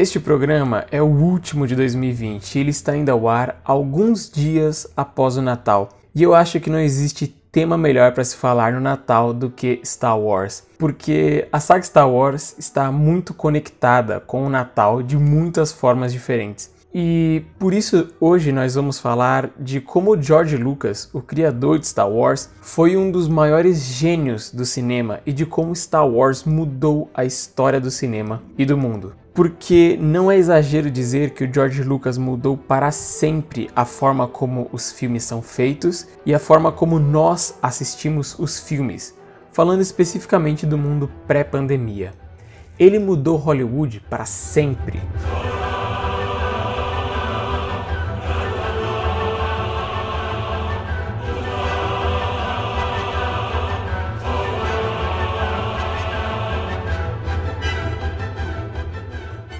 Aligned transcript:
Este 0.00 0.18
programa 0.18 0.86
é 0.90 1.02
o 1.02 1.04
último 1.04 1.66
de 1.66 1.76
2020 1.76 2.54
e 2.54 2.58
ele 2.58 2.70
está 2.70 2.96
indo 2.96 3.10
ao 3.10 3.28
ar 3.28 3.60
alguns 3.62 4.30
dias 4.30 4.86
após 4.96 5.36
o 5.36 5.42
Natal. 5.42 5.90
E 6.14 6.22
eu 6.22 6.34
acho 6.34 6.58
que 6.58 6.70
não 6.70 6.78
existe 6.80 7.26
tema 7.52 7.76
melhor 7.76 8.14
para 8.14 8.24
se 8.24 8.34
falar 8.34 8.72
no 8.72 8.80
Natal 8.80 9.34
do 9.34 9.50
que 9.50 9.78
Star 9.84 10.18
Wars, 10.18 10.62
porque 10.78 11.46
a 11.52 11.60
saga 11.60 11.82
Star 11.82 12.10
Wars 12.10 12.56
está 12.58 12.90
muito 12.90 13.34
conectada 13.34 14.20
com 14.20 14.46
o 14.46 14.48
Natal 14.48 15.02
de 15.02 15.18
muitas 15.18 15.70
formas 15.70 16.14
diferentes. 16.14 16.70
E 16.94 17.44
por 17.58 17.74
isso 17.74 18.08
hoje 18.18 18.52
nós 18.52 18.76
vamos 18.76 18.98
falar 18.98 19.50
de 19.60 19.82
como 19.82 20.20
George 20.20 20.56
Lucas, 20.56 21.10
o 21.12 21.20
criador 21.20 21.78
de 21.78 21.86
Star 21.86 22.10
Wars, 22.10 22.48
foi 22.62 22.96
um 22.96 23.10
dos 23.10 23.28
maiores 23.28 23.82
gênios 23.82 24.50
do 24.50 24.64
cinema 24.64 25.20
e 25.26 25.32
de 25.34 25.44
como 25.44 25.76
Star 25.76 26.08
Wars 26.08 26.44
mudou 26.44 27.10
a 27.12 27.22
história 27.22 27.78
do 27.78 27.90
cinema 27.90 28.42
e 28.56 28.64
do 28.64 28.78
mundo. 28.78 29.19
Porque 29.32 29.96
não 30.00 30.30
é 30.30 30.36
exagero 30.36 30.90
dizer 30.90 31.30
que 31.30 31.44
o 31.44 31.52
George 31.52 31.82
Lucas 31.84 32.18
mudou 32.18 32.56
para 32.56 32.90
sempre 32.90 33.70
a 33.76 33.84
forma 33.84 34.26
como 34.26 34.68
os 34.72 34.90
filmes 34.90 35.22
são 35.22 35.40
feitos 35.40 36.08
e 36.26 36.34
a 36.34 36.38
forma 36.38 36.72
como 36.72 36.98
nós 36.98 37.54
assistimos 37.62 38.36
os 38.38 38.58
filmes, 38.58 39.14
falando 39.52 39.80
especificamente 39.80 40.66
do 40.66 40.76
mundo 40.76 41.10
pré-pandemia. 41.26 42.12
Ele 42.78 42.98
mudou 42.98 43.36
Hollywood 43.36 44.00
para 44.10 44.24
sempre. 44.24 45.00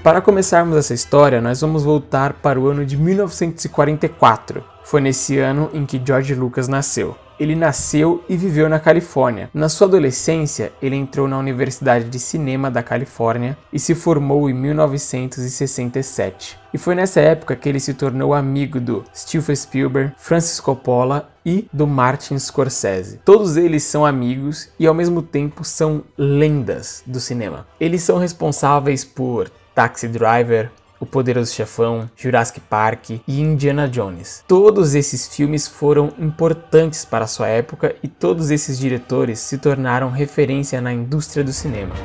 Para 0.03 0.19
começarmos 0.19 0.75
essa 0.75 0.95
história, 0.95 1.39
nós 1.39 1.61
vamos 1.61 1.83
voltar 1.83 2.33
para 2.33 2.59
o 2.59 2.67
ano 2.67 2.83
de 2.83 2.97
1944. 2.97 4.63
Foi 4.83 4.99
nesse 4.99 5.37
ano 5.37 5.69
em 5.75 5.85
que 5.85 6.01
George 6.03 6.33
Lucas 6.33 6.67
nasceu. 6.67 7.15
Ele 7.39 7.55
nasceu 7.55 8.23
e 8.27 8.35
viveu 8.35 8.67
na 8.67 8.79
Califórnia. 8.79 9.51
Na 9.53 9.69
sua 9.69 9.85
adolescência, 9.85 10.71
ele 10.81 10.95
entrou 10.95 11.27
na 11.27 11.37
Universidade 11.37 12.05
de 12.05 12.17
Cinema 12.17 12.71
da 12.71 12.81
Califórnia 12.81 13.55
e 13.71 13.79
se 13.79 13.93
formou 13.93 14.49
em 14.49 14.53
1967. 14.53 16.59
E 16.73 16.79
foi 16.79 16.95
nessa 16.95 17.19
época 17.19 17.55
que 17.55 17.69
ele 17.69 17.79
se 17.79 17.93
tornou 17.93 18.33
amigo 18.33 18.79
do 18.79 19.03
Steven 19.13 19.55
Spielberg, 19.55 20.13
Francis 20.17 20.59
Coppola 20.59 21.29
e 21.45 21.67
do 21.71 21.85
Martin 21.85 22.39
Scorsese. 22.39 23.19
Todos 23.25 23.57
eles 23.57 23.83
são 23.83 24.05
amigos 24.05 24.69
e 24.79 24.87
ao 24.87 24.93
mesmo 24.93 25.21
tempo 25.21 25.63
são 25.63 26.03
lendas 26.17 27.03
do 27.05 27.19
cinema. 27.19 27.67
Eles 27.79 28.03
são 28.03 28.17
responsáveis 28.17 29.03
por 29.03 29.51
Taxi 29.73 30.07
Driver, 30.07 30.69
O 30.99 31.05
Poderoso 31.05 31.53
Chefão, 31.53 32.09
Jurassic 32.15 32.59
Park 32.59 33.11
e 33.27 33.41
Indiana 33.41 33.87
Jones. 33.87 34.43
Todos 34.47 34.93
esses 34.95 35.27
filmes 35.27 35.67
foram 35.67 36.13
importantes 36.19 37.05
para 37.05 37.25
sua 37.25 37.47
época 37.47 37.95
e 38.03 38.07
todos 38.07 38.51
esses 38.51 38.77
diretores 38.77 39.39
se 39.39 39.57
tornaram 39.57 40.09
referência 40.09 40.79
na 40.81 40.93
indústria 40.93 41.43
do 41.43 41.53
cinema. 41.53 41.95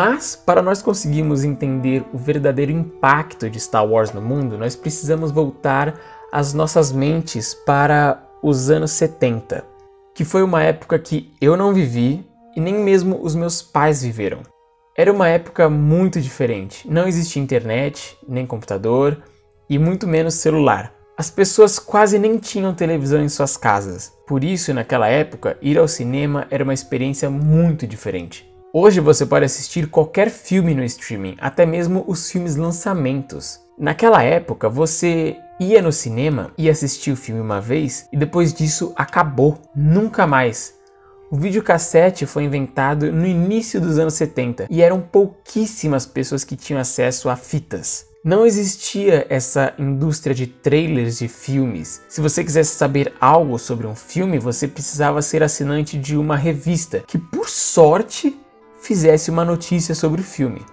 Mas, 0.00 0.36
para 0.36 0.62
nós 0.62 0.80
conseguirmos 0.80 1.42
entender 1.42 2.04
o 2.12 2.18
verdadeiro 2.18 2.70
impacto 2.70 3.50
de 3.50 3.58
Star 3.58 3.84
Wars 3.84 4.12
no 4.12 4.22
mundo, 4.22 4.56
nós 4.56 4.76
precisamos 4.76 5.32
voltar 5.32 5.98
as 6.30 6.54
nossas 6.54 6.92
mentes 6.92 7.52
para 7.52 8.24
os 8.40 8.70
anos 8.70 8.92
70, 8.92 9.64
que 10.14 10.24
foi 10.24 10.44
uma 10.44 10.62
época 10.62 11.00
que 11.00 11.32
eu 11.40 11.56
não 11.56 11.74
vivi 11.74 12.24
e 12.54 12.60
nem 12.60 12.74
mesmo 12.74 13.18
os 13.20 13.34
meus 13.34 13.60
pais 13.60 14.00
viveram. 14.00 14.42
Era 14.96 15.12
uma 15.12 15.26
época 15.26 15.68
muito 15.68 16.20
diferente. 16.20 16.88
Não 16.88 17.08
existia 17.08 17.42
internet, 17.42 18.16
nem 18.28 18.46
computador 18.46 19.20
e 19.68 19.80
muito 19.80 20.06
menos 20.06 20.34
celular. 20.34 20.94
As 21.16 21.28
pessoas 21.28 21.80
quase 21.80 22.20
nem 22.20 22.38
tinham 22.38 22.72
televisão 22.72 23.20
em 23.20 23.28
suas 23.28 23.56
casas. 23.56 24.12
Por 24.28 24.44
isso, 24.44 24.72
naquela 24.72 25.08
época, 25.08 25.58
ir 25.60 25.76
ao 25.76 25.88
cinema 25.88 26.46
era 26.52 26.62
uma 26.62 26.74
experiência 26.74 27.28
muito 27.28 27.84
diferente. 27.84 28.48
Hoje 28.70 29.00
você 29.00 29.24
pode 29.24 29.46
assistir 29.46 29.88
qualquer 29.88 30.28
filme 30.28 30.74
no 30.74 30.84
streaming, 30.84 31.36
até 31.40 31.64
mesmo 31.64 32.04
os 32.06 32.30
filmes 32.30 32.54
lançamentos. 32.54 33.60
Naquela 33.78 34.22
época, 34.22 34.68
você 34.68 35.38
ia 35.58 35.80
no 35.80 35.90
cinema 35.90 36.52
e 36.58 36.68
assistia 36.68 37.14
o 37.14 37.16
filme 37.16 37.40
uma 37.40 37.62
vez 37.62 38.06
e 38.12 38.16
depois 38.16 38.52
disso 38.52 38.92
acabou, 38.94 39.56
nunca 39.74 40.26
mais. 40.26 40.74
O 41.30 41.36
videocassete 41.36 42.26
foi 42.26 42.44
inventado 42.44 43.10
no 43.10 43.26
início 43.26 43.80
dos 43.80 43.98
anos 43.98 44.14
70 44.14 44.66
e 44.68 44.82
eram 44.82 45.00
pouquíssimas 45.00 46.04
pessoas 46.04 46.44
que 46.44 46.54
tinham 46.54 46.80
acesso 46.80 47.30
a 47.30 47.36
fitas. 47.36 48.06
Não 48.22 48.44
existia 48.44 49.26
essa 49.30 49.72
indústria 49.78 50.34
de 50.34 50.46
trailers 50.46 51.18
de 51.18 51.28
filmes. 51.28 52.02
Se 52.06 52.20
você 52.20 52.44
quisesse 52.44 52.76
saber 52.76 53.14
algo 53.18 53.58
sobre 53.58 53.86
um 53.86 53.94
filme, 53.94 54.38
você 54.38 54.68
precisava 54.68 55.22
ser 55.22 55.42
assinante 55.42 55.96
de 55.96 56.18
uma 56.18 56.36
revista, 56.36 57.02
que 57.06 57.16
por 57.16 57.48
sorte 57.48 58.38
fizesse 58.80 59.30
uma 59.30 59.44
notícia 59.44 59.94
sobre 59.94 60.20
o 60.20 60.24
filme. 60.24 60.64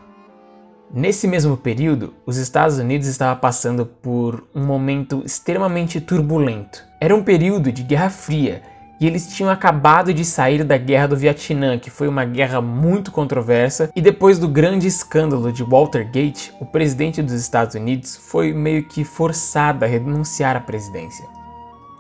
Nesse 0.94 1.28
mesmo 1.28 1.58
período, 1.58 2.14
os 2.26 2.38
Estados 2.38 2.78
Unidos 2.78 3.08
estava 3.08 3.38
passando 3.38 3.86
por 3.86 4.48
um 4.54 4.64
momento 4.64 5.24
extremamente 5.26 6.00
turbulento. 6.00 6.84
Era 7.02 7.16
um 7.16 7.24
período 7.24 7.72
de 7.72 7.84
Guerra 7.84 8.10
Fria 8.10 8.62
e 9.00 9.06
eles 9.06 9.28
tinham 9.28 9.52
acabado 9.52 10.14
de 10.14 10.24
sair 10.24 10.64
da 10.64 10.78
Guerra 10.78 11.08
do 11.08 11.18
Vietnã, 11.18 11.78
que 11.78 11.90
foi 11.90 12.08
uma 12.08 12.24
guerra 12.24 12.62
muito 12.62 13.12
controversa, 13.12 13.90
e 13.94 14.02
depois 14.02 14.40
do 14.40 14.48
grande 14.48 14.88
escândalo 14.88 15.52
de 15.52 15.64
Watergate, 15.64 16.54
o 16.62 16.66
presidente 16.66 17.22
dos 17.22 17.34
Estados 17.34 17.76
Unidos 17.76 18.16
foi 18.16 18.54
meio 18.54 18.88
que 18.88 19.04
forçado 19.04 19.84
a 19.84 19.88
renunciar 19.88 20.56
à 20.56 20.62
presidência. 20.62 21.26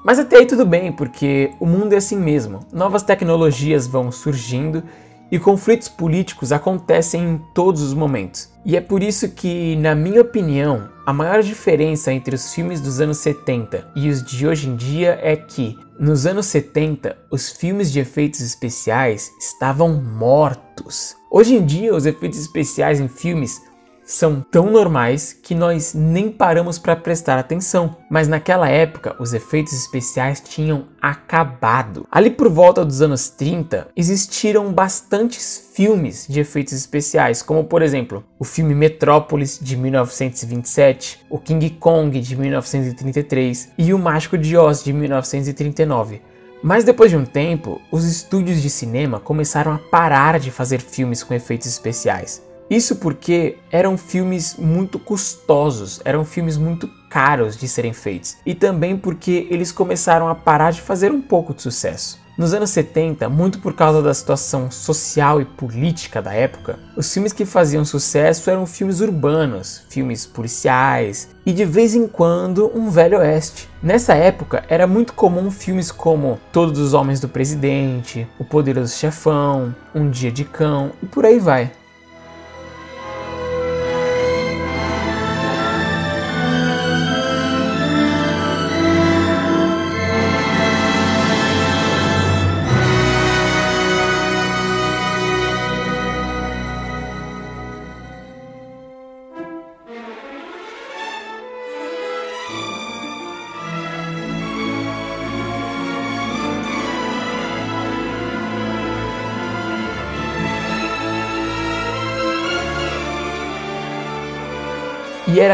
Mas 0.06 0.20
até 0.20 0.38
aí 0.38 0.46
tudo 0.46 0.66
bem, 0.66 0.92
porque 0.92 1.52
o 1.60 1.66
mundo 1.66 1.94
é 1.94 1.98
assim 1.98 2.18
mesmo. 2.18 2.60
Novas 2.72 3.04
tecnologias 3.04 3.88
vão 3.88 4.12
surgindo 4.12 4.84
e 5.31 5.40
conflitos 5.40 5.88
políticos 5.88 6.52
acontecem 6.52 7.24
em 7.24 7.38
todos 7.53 7.81
os 7.81 7.94
momentos. 7.94 8.50
E 8.66 8.75
é 8.75 8.81
por 8.81 9.03
isso 9.03 9.30
que, 9.30 9.75
na 9.75 9.94
minha 9.94 10.22
opinião, 10.22 10.90
a 11.06 11.13
maior 11.13 11.44
diferença 11.44 12.12
entre 12.12 12.36
os 12.36 12.53
filmes 12.53 12.81
dos 12.81 13.00
anos 13.00 13.18
70 13.18 13.91
e 13.96 14.09
os 14.09 14.24
de 14.24 14.47
hoje 14.47 14.68
em 14.69 14.75
dia 14.75 15.19
é 15.22 15.35
que, 15.35 15.78
nos 16.00 16.25
anos 16.25 16.47
70, 16.47 17.16
os 17.30 17.50
filmes 17.52 17.91
de 17.91 18.00
efeitos 18.00 18.41
especiais 18.41 19.31
estavam 19.40 20.02
mortos. 20.02 21.16
Hoje 21.30 21.56
em 21.56 21.66
dia, 21.66 21.94
os 21.94 22.06
efeitos 22.06 22.40
especiais 22.40 23.00
em 23.00 23.08
filmes 23.08 23.62
são 24.06 24.40
tão 24.40 24.70
normais 24.70 25.34
que 25.34 25.56
nós 25.56 25.94
nem 25.96 26.29
paramos 26.29 26.78
para 26.78 26.96
prestar 26.96 27.40
atenção. 27.40 27.97
Mas 28.09 28.28
naquela 28.28 28.70
época, 28.70 29.16
os 29.20 29.34
efeitos 29.34 29.74
especiais 29.74 30.40
tinham 30.40 30.85
acabado. 31.02 32.08
Ali 32.12 32.29
por 32.29 32.47
volta 32.50 32.85
dos 32.85 33.02
anos 33.02 33.29
30, 33.29 33.88
existiram 33.96 34.72
bastantes 34.72 35.72
filmes 35.74 36.28
de 36.29 36.40
efeitos 36.40 36.74
especiais, 36.74 37.41
como 37.41 37.64
por 37.64 37.82
exemplo, 37.82 38.24
o 38.40 38.44
filme 38.44 38.76
Metrópolis 38.76 39.59
de 39.59 39.76
1927, 39.76 41.26
o 41.29 41.40
King 41.40 41.72
Kong 41.72 42.20
de 42.20 42.35
1933 42.35 43.72
e 43.78 43.94
o 43.94 44.00
Mágico 44.00 44.38
de 44.38 44.56
Oz 44.56 44.84
de 44.84 44.94
1939. 44.94 46.22
Mas 46.64 46.84
depois 46.84 47.12
de 47.12 47.18
um 47.18 47.26
tempo, 47.26 47.82
os 47.91 48.06
estúdios 48.06 48.62
de 48.62 48.70
cinema 48.70 49.20
começaram 49.20 49.74
a 49.74 49.78
parar 49.78 50.40
de 50.40 50.50
fazer 50.50 50.79
filmes 50.79 51.22
com 51.22 51.34
efeitos 51.34 51.68
especiais. 51.68 52.41
Isso 52.70 52.96
porque 52.96 53.58
eram 53.72 53.97
filmes 53.97 54.56
muito 54.58 54.97
custosos, 54.97 56.02
eram 56.03 56.26
filmes 56.26 56.58
muito 56.58 56.90
caros 57.09 57.56
de 57.56 57.67
serem 57.67 57.94
feitos, 57.94 58.38
e 58.46 58.56
também 58.56 58.97
porque 58.97 59.47
eles 59.50 59.72
começaram 59.72 60.28
a 60.28 60.35
parar 60.35 60.72
de 60.72 60.82
fazer 60.82 61.12
um 61.12 61.22
pouco 61.22 61.53
de 61.53 61.62
sucesso. 61.62 62.20
Nos 62.38 62.53
anos 62.53 62.72
70, 62.72 63.29
muito 63.29 63.59
por 63.59 63.73
causa 63.73 64.02
da 64.02 64.14
situação 64.14 64.70
social 64.70 65.40
e 65.40 65.46
política 65.46 66.22
da 66.22 66.34
época, 66.34 66.78
os 66.97 67.14
filmes 67.14 67.32
que 67.32 67.46
faziam 67.46 67.85
sucesso 67.85 68.50
eram 68.50 68.66
filmes 68.66 69.00
urbanos, 69.00 69.85
filmes 69.90 70.26
policiais 70.26 71.29
e 71.46 71.53
de 71.53 71.64
vez 71.64 71.96
em 71.96 72.08
quando 72.08 72.70
um 72.76 72.90
velho 72.90 73.20
oeste. 73.20 73.70
Nessa 73.82 74.16
época 74.16 74.66
era 74.67 74.85
muito 74.85 75.14
comum 75.14 75.50
filmes 75.50 75.94
como 75.94 76.38
Todos 76.52 76.78
os 76.78 76.94
Homens 76.94 77.22
do 77.22 77.29
Presidente, 77.29 78.28
O 78.38 78.44
Poderoso 78.44 78.97
Chefão, 78.97 79.73
Um 79.94 80.09
Dia 80.09 80.32
de 80.32 80.44
Cão 80.44 80.91
e 81.02 81.06
por 81.06 81.26
aí 81.26 81.40
vai. 81.40 81.72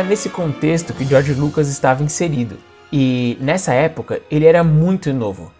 Era 0.01 0.09
nesse 0.09 0.29
contexto 0.29 0.93
que 0.93 1.05
George 1.05 1.33
Lucas 1.33 1.69
estava 1.69 2.03
inserido. 2.03 2.57
E 2.91 3.37
nessa 3.39 3.71
época 3.73 4.19
ele 4.31 4.45
era 4.45 4.63
muito 4.63 5.13
novo. 5.13 5.51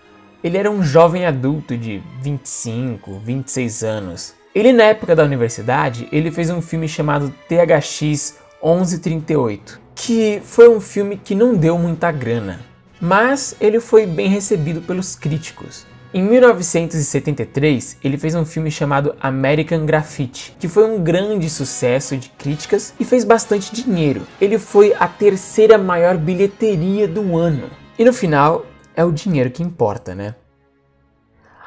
Ele 0.44 0.58
era 0.58 0.70
um 0.70 0.82
jovem 0.84 1.26
adulto 1.26 1.78
de 1.78 2.02
25, 2.22 3.20
26 3.20 3.84
anos. 3.84 4.34
Ele 4.54 4.74
na 4.74 4.86
época 4.86 5.16
da 5.16 5.24
universidade, 5.24 6.10
ele 6.12 6.32
fez 6.32 6.50
um 6.50 6.62
filme 6.62 6.88
chamado 6.88 7.32
THX 7.48 8.40
1138, 8.64 9.80
que 9.94 10.42
foi 10.44 10.68
um 10.68 10.82
filme 10.82 11.16
que 11.24 11.36
não 11.36 11.56
deu 11.56 11.78
muita 11.78 12.12
grana, 12.12 12.60
mas 13.00 13.56
ele 13.62 13.80
foi 13.80 14.06
bem 14.08 14.28
recebido 14.28 14.82
pelos 14.82 15.16
críticos. 15.16 15.86
Em 16.14 16.22
1973, 16.22 17.98
ele 18.04 18.18
fez 18.18 18.36
um 18.36 18.44
filme 18.44 18.70
chamado 18.70 19.16
American 19.22 19.86
Graffiti, 19.86 20.54
que 20.60 20.68
foi 20.68 20.84
um 20.84 21.02
grande 21.02 21.50
sucesso 21.50 22.18
de 22.18 22.28
críticas 22.28 22.94
e 23.00 23.06
fez 23.06 23.24
bastante 23.24 23.74
dinheiro. 23.74 24.28
Ele 24.42 24.60
foi 24.60 24.94
a 25.00 25.08
terceira 25.08 25.78
maior 25.78 26.18
bilheteria 26.18 27.08
do 27.08 27.38
ano. 27.38 27.70
E 27.98 28.04
no 28.04 28.12
final, 28.12 28.66
é 28.94 29.06
o 29.06 29.12
dinheiro 29.12 29.50
que 29.52 29.64
importa, 29.64 30.14
né? 30.14 30.36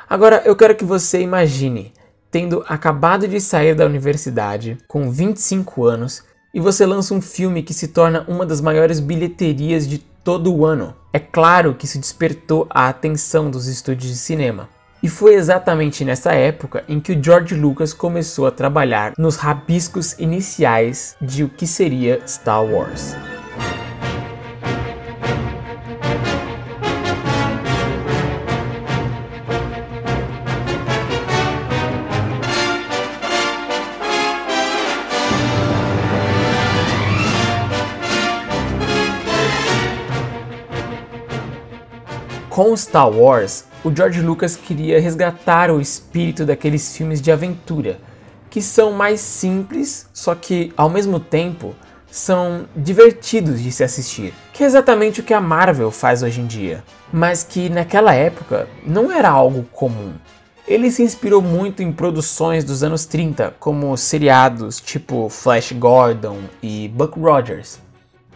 Agora 0.07 0.43
eu 0.45 0.55
quero 0.55 0.75
que 0.75 0.85
você 0.85 1.23
imagine 1.23 1.95
tendo 2.31 2.63
acabado 2.69 3.27
de 3.27 3.41
sair 3.41 3.75
da 3.75 3.87
universidade 3.87 4.77
com 4.87 5.11
25 5.11 5.85
anos 5.87 6.23
e 6.53 6.61
você 6.61 6.85
lança 6.85 7.15
um 7.15 7.21
filme 7.23 7.63
que 7.63 7.73
se 7.73 7.89
torna 7.89 8.27
uma 8.29 8.45
das 8.45 8.61
maiores 8.61 9.01
bilheterias 9.01 9.89
de 9.89 10.05
todo 10.25 10.53
o 10.53 10.65
ano. 10.65 10.95
É 11.13 11.19
claro 11.21 11.75
que 11.75 11.85
isso 11.85 11.99
despertou 11.99 12.67
a 12.71 12.89
atenção 12.89 13.51
dos 13.51 13.69
estúdios 13.69 14.11
de 14.11 14.19
cinema. 14.19 14.69
E 15.03 15.09
foi 15.09 15.35
exatamente 15.35 16.03
nessa 16.03 16.33
época 16.33 16.83
em 16.89 16.99
que 16.99 17.13
o 17.13 17.23
George 17.23 17.55
Lucas 17.55 17.93
começou 17.93 18.47
a 18.47 18.51
trabalhar 18.51 19.13
nos 19.19 19.37
rabiscos 19.37 20.19
iniciais 20.19 21.15
de 21.21 21.45
o 21.45 21.49
que 21.51 21.67
seria 21.67 22.23
Star 22.27 22.65
Wars. 22.65 23.15
Com 42.55 42.77
Star 42.77 43.11
Wars, 43.11 43.65
o 43.83 43.93
George 43.93 44.21
Lucas 44.21 44.55
queria 44.55 45.01
resgatar 45.01 45.73
o 45.73 45.81
espírito 45.81 46.47
daqueles 46.47 46.97
filmes 46.97 47.21
de 47.21 47.33
aventura, 47.33 47.99
que 48.49 48.63
são 48.63 48.93
mais 48.93 49.19
simples, 49.19 50.07
só 50.15 50.37
que 50.37 50.73
ao 50.77 50.89
mesmo 50.89 51.19
tempo 51.19 51.75
são 52.09 52.67
divertidos 52.77 53.61
de 53.61 53.73
se 53.73 53.83
assistir, 53.83 54.33
que 54.53 54.63
é 54.63 54.67
exatamente 54.67 55.19
o 55.19 55.25
que 55.25 55.35
a 55.35 55.41
Marvel 55.41 55.91
faz 55.91 56.23
hoje 56.23 56.43
em 56.43 56.47
dia, 56.47 56.85
mas 57.13 57.43
que 57.43 57.69
naquela 57.69 58.15
época 58.15 58.69
não 58.87 59.11
era 59.11 59.29
algo 59.29 59.65
comum. 59.73 60.13
Ele 60.65 60.93
se 60.93 61.03
inspirou 61.03 61.43
muito 61.43 61.83
em 61.83 61.91
produções 61.91 62.63
dos 62.63 62.85
anos 62.85 63.05
30, 63.05 63.57
como 63.59 63.97
seriados 63.97 64.81
tipo 64.81 65.29
Flash 65.29 65.73
Gordon 65.73 66.39
e 66.63 66.87
Buck 66.87 67.19
Rogers. 67.19 67.83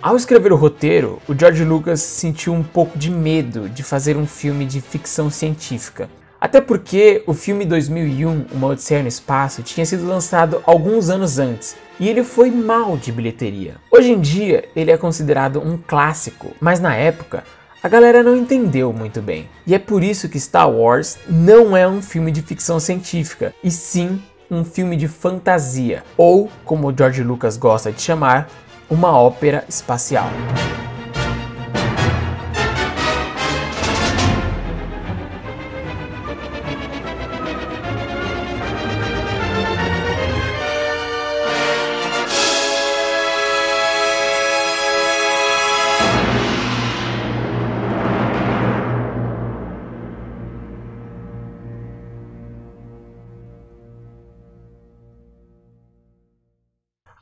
Ao 0.01 0.15
escrever 0.15 0.53
o 0.53 0.57
roteiro, 0.57 1.21
o 1.29 1.35
George 1.37 1.65
Lucas 1.65 2.01
sentiu 2.01 2.53
um 2.55 2.63
pouco 2.63 2.97
de 2.97 3.11
medo 3.11 3.69
de 3.69 3.83
fazer 3.83 4.17
um 4.17 4.29
filme 4.29 4.65
de 4.65 4.81
ficção 4.81 5.29
científica. 5.29 6.09
Até 6.41 6.61
porque 6.61 7.25
o 7.27 7.35
filme 7.35 7.65
2001, 7.65 8.47
Uma 8.53 8.69
Odisseia 8.69 9.03
no 9.03 9.09
Espaço, 9.09 9.61
tinha 9.65 9.85
sido 9.85 10.07
lançado 10.07 10.63
alguns 10.65 11.11
anos 11.11 11.41
antes 11.41 11.77
e 11.99 12.09
ele 12.09 12.23
foi 12.23 12.49
mal 12.49 12.97
de 12.97 13.11
bilheteria. 13.11 13.75
Hoje 13.91 14.13
em 14.13 14.21
dia, 14.21 14.69
ele 14.77 14.93
é 14.93 14.97
considerado 14.97 15.59
um 15.59 15.77
clássico, 15.77 16.53
mas 16.61 16.79
na 16.79 16.95
época, 16.95 17.43
a 17.83 17.89
galera 17.89 18.23
não 18.23 18.37
entendeu 18.37 18.93
muito 18.93 19.21
bem. 19.21 19.49
E 19.67 19.75
é 19.75 19.81
por 19.81 20.05
isso 20.05 20.29
que 20.29 20.39
Star 20.39 20.71
Wars 20.71 21.19
não 21.29 21.77
é 21.77 21.89
um 21.89 22.01
filme 22.01 22.31
de 22.31 22.41
ficção 22.41 22.79
científica, 22.79 23.53
e 23.65 23.71
sim 23.71 24.23
um 24.49 24.65
filme 24.65 24.97
de 24.97 25.09
fantasia, 25.09 26.05
ou, 26.17 26.49
como 26.65 26.95
George 26.97 27.23
Lucas 27.25 27.57
gosta 27.57 27.91
de 27.91 28.01
chamar, 28.01 28.49
uma 28.91 29.19
ópera 29.19 29.65
espacial. 29.69 30.29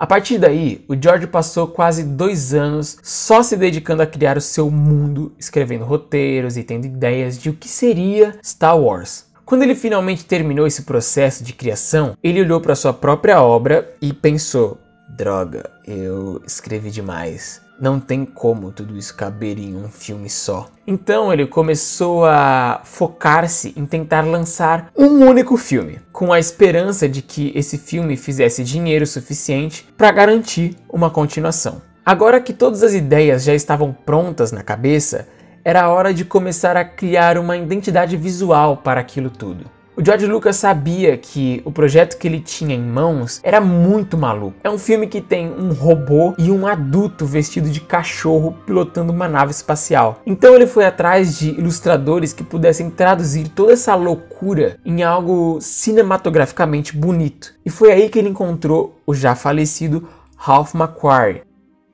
A 0.07 0.09
partir 0.09 0.39
daí, 0.39 0.85
o 0.87 0.95
George 0.95 1.27
passou 1.27 1.67
quase 1.67 2.05
dois 2.05 2.55
anos 2.55 2.97
só 3.03 3.43
se 3.43 3.57
dedicando 3.57 4.03
a 4.03 4.07
criar 4.07 4.39
o 4.39 4.41
seu 4.41 4.71
mundo, 4.71 5.33
escrevendo 5.37 5.85
roteiros 5.85 6.57
e 6.57 6.63
tendo 6.63 6.85
ideias 6.85 7.37
de 7.37 7.51
o 7.51 7.53
que 7.53 7.69
seria 7.69 8.39
Star 8.41 8.79
Wars. 8.79 9.27
Quando 9.45 9.65
ele 9.65 9.75
finalmente 9.75 10.25
terminou 10.25 10.65
esse 10.65 10.83
processo 10.83 11.43
de 11.43 11.53
criação, 11.53 12.17
ele 12.23 12.41
olhou 12.41 12.61
para 12.61 12.77
sua 12.77 12.93
própria 12.93 13.43
obra 13.43 13.97
e 14.01 14.13
pensou: 14.13 14.79
droga, 15.09 15.69
eu 15.85 16.41
escrevi 16.47 16.93
demais 16.93 17.61
não 17.81 18.01
tem 18.01 18.25
como 18.25 18.73
tudo 18.73 18.97
isso 18.97 19.15
caber 19.15 19.59
em 19.59 19.77
um 19.77 19.89
filme 19.89 20.31
só. 20.31 20.69
Então 20.87 21.33
ele 21.33 21.47
começou 21.47 22.25
a 22.25 22.81
focar-se 22.85 23.75
em 23.77 23.85
tentar 23.85 24.23
lançar 24.23 24.91
um 24.97 25.25
único 25.27 25.57
filme, 25.57 26.01
com 26.13 26.33
a 26.33 26.39
esperança 26.39 27.09
de 27.09 27.23
que 27.23 27.53
esse 27.55 27.79
filme 27.79 28.17
fizesse 28.17 28.65
dinheiro 28.65 29.07
suficiente 29.07 29.89
para 29.97 30.13
garantir 30.13 30.77
uma 30.89 31.11
continuação. 31.11 31.83
Agora 32.05 32.41
que 32.41 32.53
todas 32.53 32.83
as 32.83 32.95
ideias 32.95 33.43
já 33.43 33.55
estavam 33.55 33.93
prontas 33.93 34.53
na 34.53 34.63
cabeça, 34.63 35.27
era 35.65 35.89
hora 35.89 36.15
de 36.15 36.25
começar 36.25 36.77
a 36.77 36.85
criar 36.85 37.37
uma 37.37 37.57
identidade 37.57 38.17
visual 38.17 38.77
para 38.77 39.01
aquilo 39.01 39.29
tudo. 39.29 39.76
O 39.99 40.05
George 40.05 40.27
Lucas 40.27 40.57
sabia 40.57 41.17
que 41.17 41.63
o 41.65 41.73
projeto 41.73 42.19
que 42.19 42.29
ele 42.29 42.39
tinha 42.39 42.75
em 42.75 42.83
mãos 42.83 43.41
era 43.43 43.63
muito 43.63 44.19
maluco. 44.19 44.59
É 44.63 44.69
um 44.69 44.77
filme 44.77 45.07
que 45.07 45.23
tem 45.23 45.51
um 45.51 45.73
robô 45.73 46.35
e 46.37 46.51
um 46.51 46.67
adulto 46.67 47.25
vestido 47.25 47.71
de 47.71 47.81
cachorro 47.81 48.55
pilotando 48.67 49.11
uma 49.11 49.27
nave 49.27 49.53
espacial. 49.53 50.21
Então 50.27 50.55
ele 50.55 50.67
foi 50.67 50.85
atrás 50.85 51.39
de 51.39 51.49
ilustradores 51.49 52.35
que 52.35 52.45
pudessem 52.45 52.91
traduzir 52.91 53.49
toda 53.49 53.73
essa 53.73 53.95
loucura 53.95 54.77
em 54.85 55.03
algo 55.03 55.57
cinematograficamente 55.63 56.95
bonito. 56.95 57.55
E 57.65 57.71
foi 57.71 57.91
aí 57.91 58.11
que 58.11 58.19
ele 58.19 58.29
encontrou 58.29 59.01
o 59.07 59.15
já 59.15 59.35
falecido 59.35 60.07
Ralph 60.37 60.75
McQuarrie, 60.75 61.41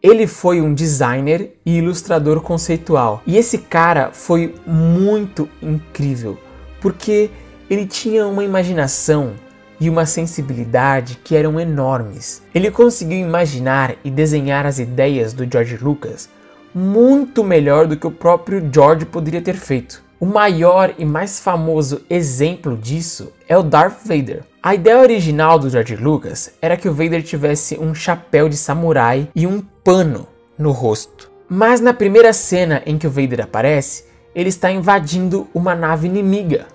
ele 0.02 0.26
foi 0.26 0.60
um 0.60 0.74
designer 0.74 1.56
e 1.64 1.78
ilustrador 1.78 2.40
conceitual. 2.40 3.22
E 3.24 3.36
esse 3.36 3.58
cara 3.58 4.10
foi 4.12 4.56
muito 4.66 5.48
incrível, 5.62 6.36
porque 6.80 7.30
ele 7.72 7.86
tinha 7.86 8.26
uma 8.26 8.44
imaginação 8.44 9.32
e 9.80 9.88
uma 9.88 10.04
sensibilidade 10.04 11.18
que 11.24 11.34
eram 11.34 11.58
enormes. 11.58 12.42
Ele 12.54 12.70
conseguiu 12.70 13.18
imaginar 13.18 13.94
e 14.04 14.10
desenhar 14.10 14.66
as 14.66 14.78
ideias 14.78 15.32
do 15.32 15.50
George 15.50 15.78
Lucas 15.78 16.28
muito 16.74 17.42
melhor 17.42 17.86
do 17.86 17.96
que 17.96 18.06
o 18.06 18.10
próprio 18.10 18.62
George 18.70 19.06
poderia 19.06 19.40
ter 19.40 19.54
feito. 19.54 20.02
O 20.20 20.26
maior 20.26 20.92
e 20.98 21.04
mais 21.06 21.40
famoso 21.40 22.02
exemplo 22.10 22.76
disso 22.76 23.32
é 23.48 23.56
o 23.56 23.62
Darth 23.62 24.04
Vader. 24.04 24.42
A 24.62 24.74
ideia 24.74 24.98
original 24.98 25.58
do 25.58 25.70
George 25.70 25.96
Lucas 25.96 26.52
era 26.60 26.76
que 26.76 26.90
o 26.90 26.92
Vader 26.92 27.22
tivesse 27.22 27.78
um 27.78 27.94
chapéu 27.94 28.50
de 28.50 28.56
samurai 28.58 29.30
e 29.34 29.46
um 29.46 29.62
pano 29.82 30.28
no 30.58 30.72
rosto. 30.72 31.30
Mas 31.48 31.80
na 31.80 31.94
primeira 31.94 32.34
cena 32.34 32.82
em 32.84 32.98
que 32.98 33.06
o 33.06 33.10
Vader 33.10 33.40
aparece, 33.40 34.04
ele 34.34 34.50
está 34.50 34.70
invadindo 34.70 35.48
uma 35.54 35.74
nave 35.74 36.06
inimiga, 36.06 36.66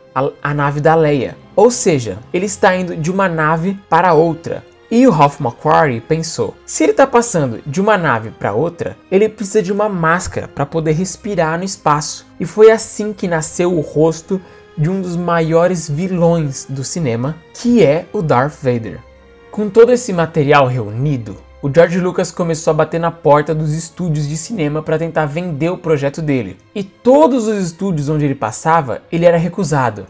a, 0.42 0.54
nave 0.54 0.80
da 0.80 0.96
Leia. 0.96 1.38
Ou 1.56 1.70
seja, 1.70 2.20
ele 2.34 2.46
está 2.46 2.76
indo 2.76 2.96
de 2.96 3.12
uma 3.12 3.28
nave 3.28 3.80
para 3.90 4.14
outra. 4.14 4.64
E 4.90 5.06
o 5.06 5.12
Ralph 5.12 5.42
McQuarrie 5.42 6.00
pensou: 6.00 6.56
se 6.66 6.84
ele 6.84 6.92
está 6.92 7.06
passando 7.06 7.62
de 7.66 7.82
uma 7.82 7.98
nave 7.98 8.32
para 8.32 8.54
outra, 8.54 8.98
ele 9.12 9.28
precisa 9.28 9.62
de 9.62 9.72
uma 9.72 9.90
máscara 9.90 10.48
para 10.48 10.66
poder 10.66 10.94
respirar 10.94 11.58
no 11.58 11.66
espaço. 11.66 12.26
E 12.40 12.46
foi 12.46 12.72
assim 12.72 13.12
que 13.12 13.28
nasceu 13.28 13.74
o 13.74 13.82
rosto 13.82 14.40
de 14.78 14.90
um 14.90 15.02
dos 15.02 15.16
maiores 15.18 15.90
vilões 15.90 16.66
do 16.70 16.84
cinema, 16.84 17.36
que 17.54 17.84
é 17.84 18.06
o 18.14 18.22
Darth 18.22 18.62
Vader. 18.62 19.00
Com 19.52 19.70
todo 19.70 19.92
esse 19.92 20.14
material 20.14 20.68
reunido, 20.68 21.36
o 21.60 21.74
George 21.74 22.00
Lucas 22.00 22.32
começou 22.32 22.72
a 22.72 22.76
bater 22.76 23.00
na 23.00 23.10
porta 23.10 23.56
dos 23.56 23.74
estúdios 23.74 24.28
de 24.28 24.38
cinema 24.38 24.84
para 24.84 25.00
tentar 25.00 25.26
vender 25.26 25.70
o 25.72 25.78
projeto 25.78 26.22
dele. 26.22 26.58
E 26.76 26.84
todos 26.84 27.48
os 27.48 27.58
estúdios 27.58 28.10
onde 28.10 28.26
ele 28.26 28.36
passava, 28.36 29.02
ele 29.12 29.26
era 29.26 29.38
recusado. 29.38 30.06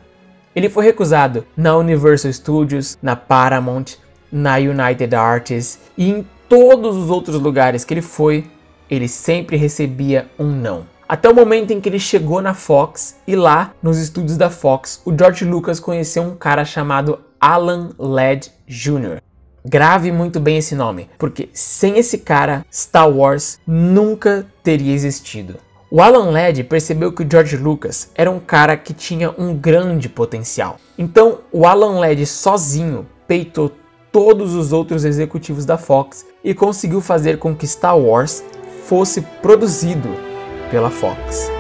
Ele 0.54 0.70
foi 0.70 0.84
recusado 0.84 1.46
na 1.56 1.78
Universal 1.78 2.34
Studios, 2.34 2.98
na 3.02 3.16
Paramount, 3.16 3.96
na 4.30 4.58
United 4.58 5.16
Artists 5.16 5.80
e 5.98 6.10
em 6.10 6.28
todos 6.50 6.98
os 6.98 7.10
outros 7.10 7.40
lugares 7.40 7.86
que 7.86 7.94
ele 7.94 8.02
foi, 8.02 8.46
ele 8.90 9.08
sempre 9.08 9.56
recebia 9.56 10.28
um 10.38 10.48
não. 10.48 10.86
Até 11.08 11.30
o 11.30 11.36
momento 11.36 11.72
em 11.72 11.80
que 11.80 11.88
ele 11.88 12.00
chegou 12.00 12.42
na 12.42 12.54
Fox 12.54 13.18
e 13.26 13.36
lá, 13.38 13.72
nos 13.82 13.98
estúdios 13.98 14.38
da 14.38 14.50
Fox, 14.50 15.02
o 15.06 15.18
George 15.18 15.46
Lucas 15.46 15.80
conheceu 15.80 16.24
um 16.24 16.36
cara 16.36 16.66
chamado 16.66 17.20
Alan 17.40 17.92
Ladd 17.98 18.52
Jr. 18.68 19.22
Grave 19.70 20.14
muito 20.14 20.40
bem 20.40 20.60
esse 20.60 20.74
nome, 20.74 21.10
porque 21.18 21.50
sem 21.52 21.98
esse 21.98 22.20
cara, 22.20 22.66
Star 22.72 23.10
Wars 23.10 23.60
nunca 23.68 24.48
teria 24.64 24.94
existido. 24.94 25.56
O 25.92 26.02
Alan 26.02 26.32
Ladd 26.32 26.64
percebeu 26.64 27.12
que 27.12 27.22
o 27.22 27.28
George 27.30 27.58
Lucas 27.58 28.10
era 28.16 28.32
um 28.32 28.40
cara 28.40 28.78
que 28.78 28.94
tinha 28.94 29.30
um 29.38 29.54
grande 29.54 30.08
potencial. 30.08 30.78
Então, 30.98 31.40
o 31.52 31.68
Alan 31.68 32.00
Ladd 32.00 32.26
sozinho 32.26 33.06
peitou 33.28 33.70
todos 34.10 34.56
os 34.56 34.72
outros 34.72 35.04
executivos 35.04 35.66
da 35.66 35.78
Fox 35.78 36.26
e 36.42 36.54
conseguiu 36.54 37.02
fazer 37.02 37.38
com 37.38 37.54
que 37.54 37.68
Star 37.68 38.00
Wars 38.00 38.46
fosse 38.86 39.20
produzido 39.42 40.08
pela 40.72 40.90
Fox. 40.90 41.52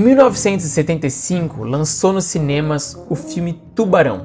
Em 0.00 0.02
1975, 0.02 1.62
lançou 1.62 2.10
nos 2.10 2.24
cinemas 2.24 2.98
o 3.10 3.14
filme 3.14 3.60
Tubarão, 3.74 4.24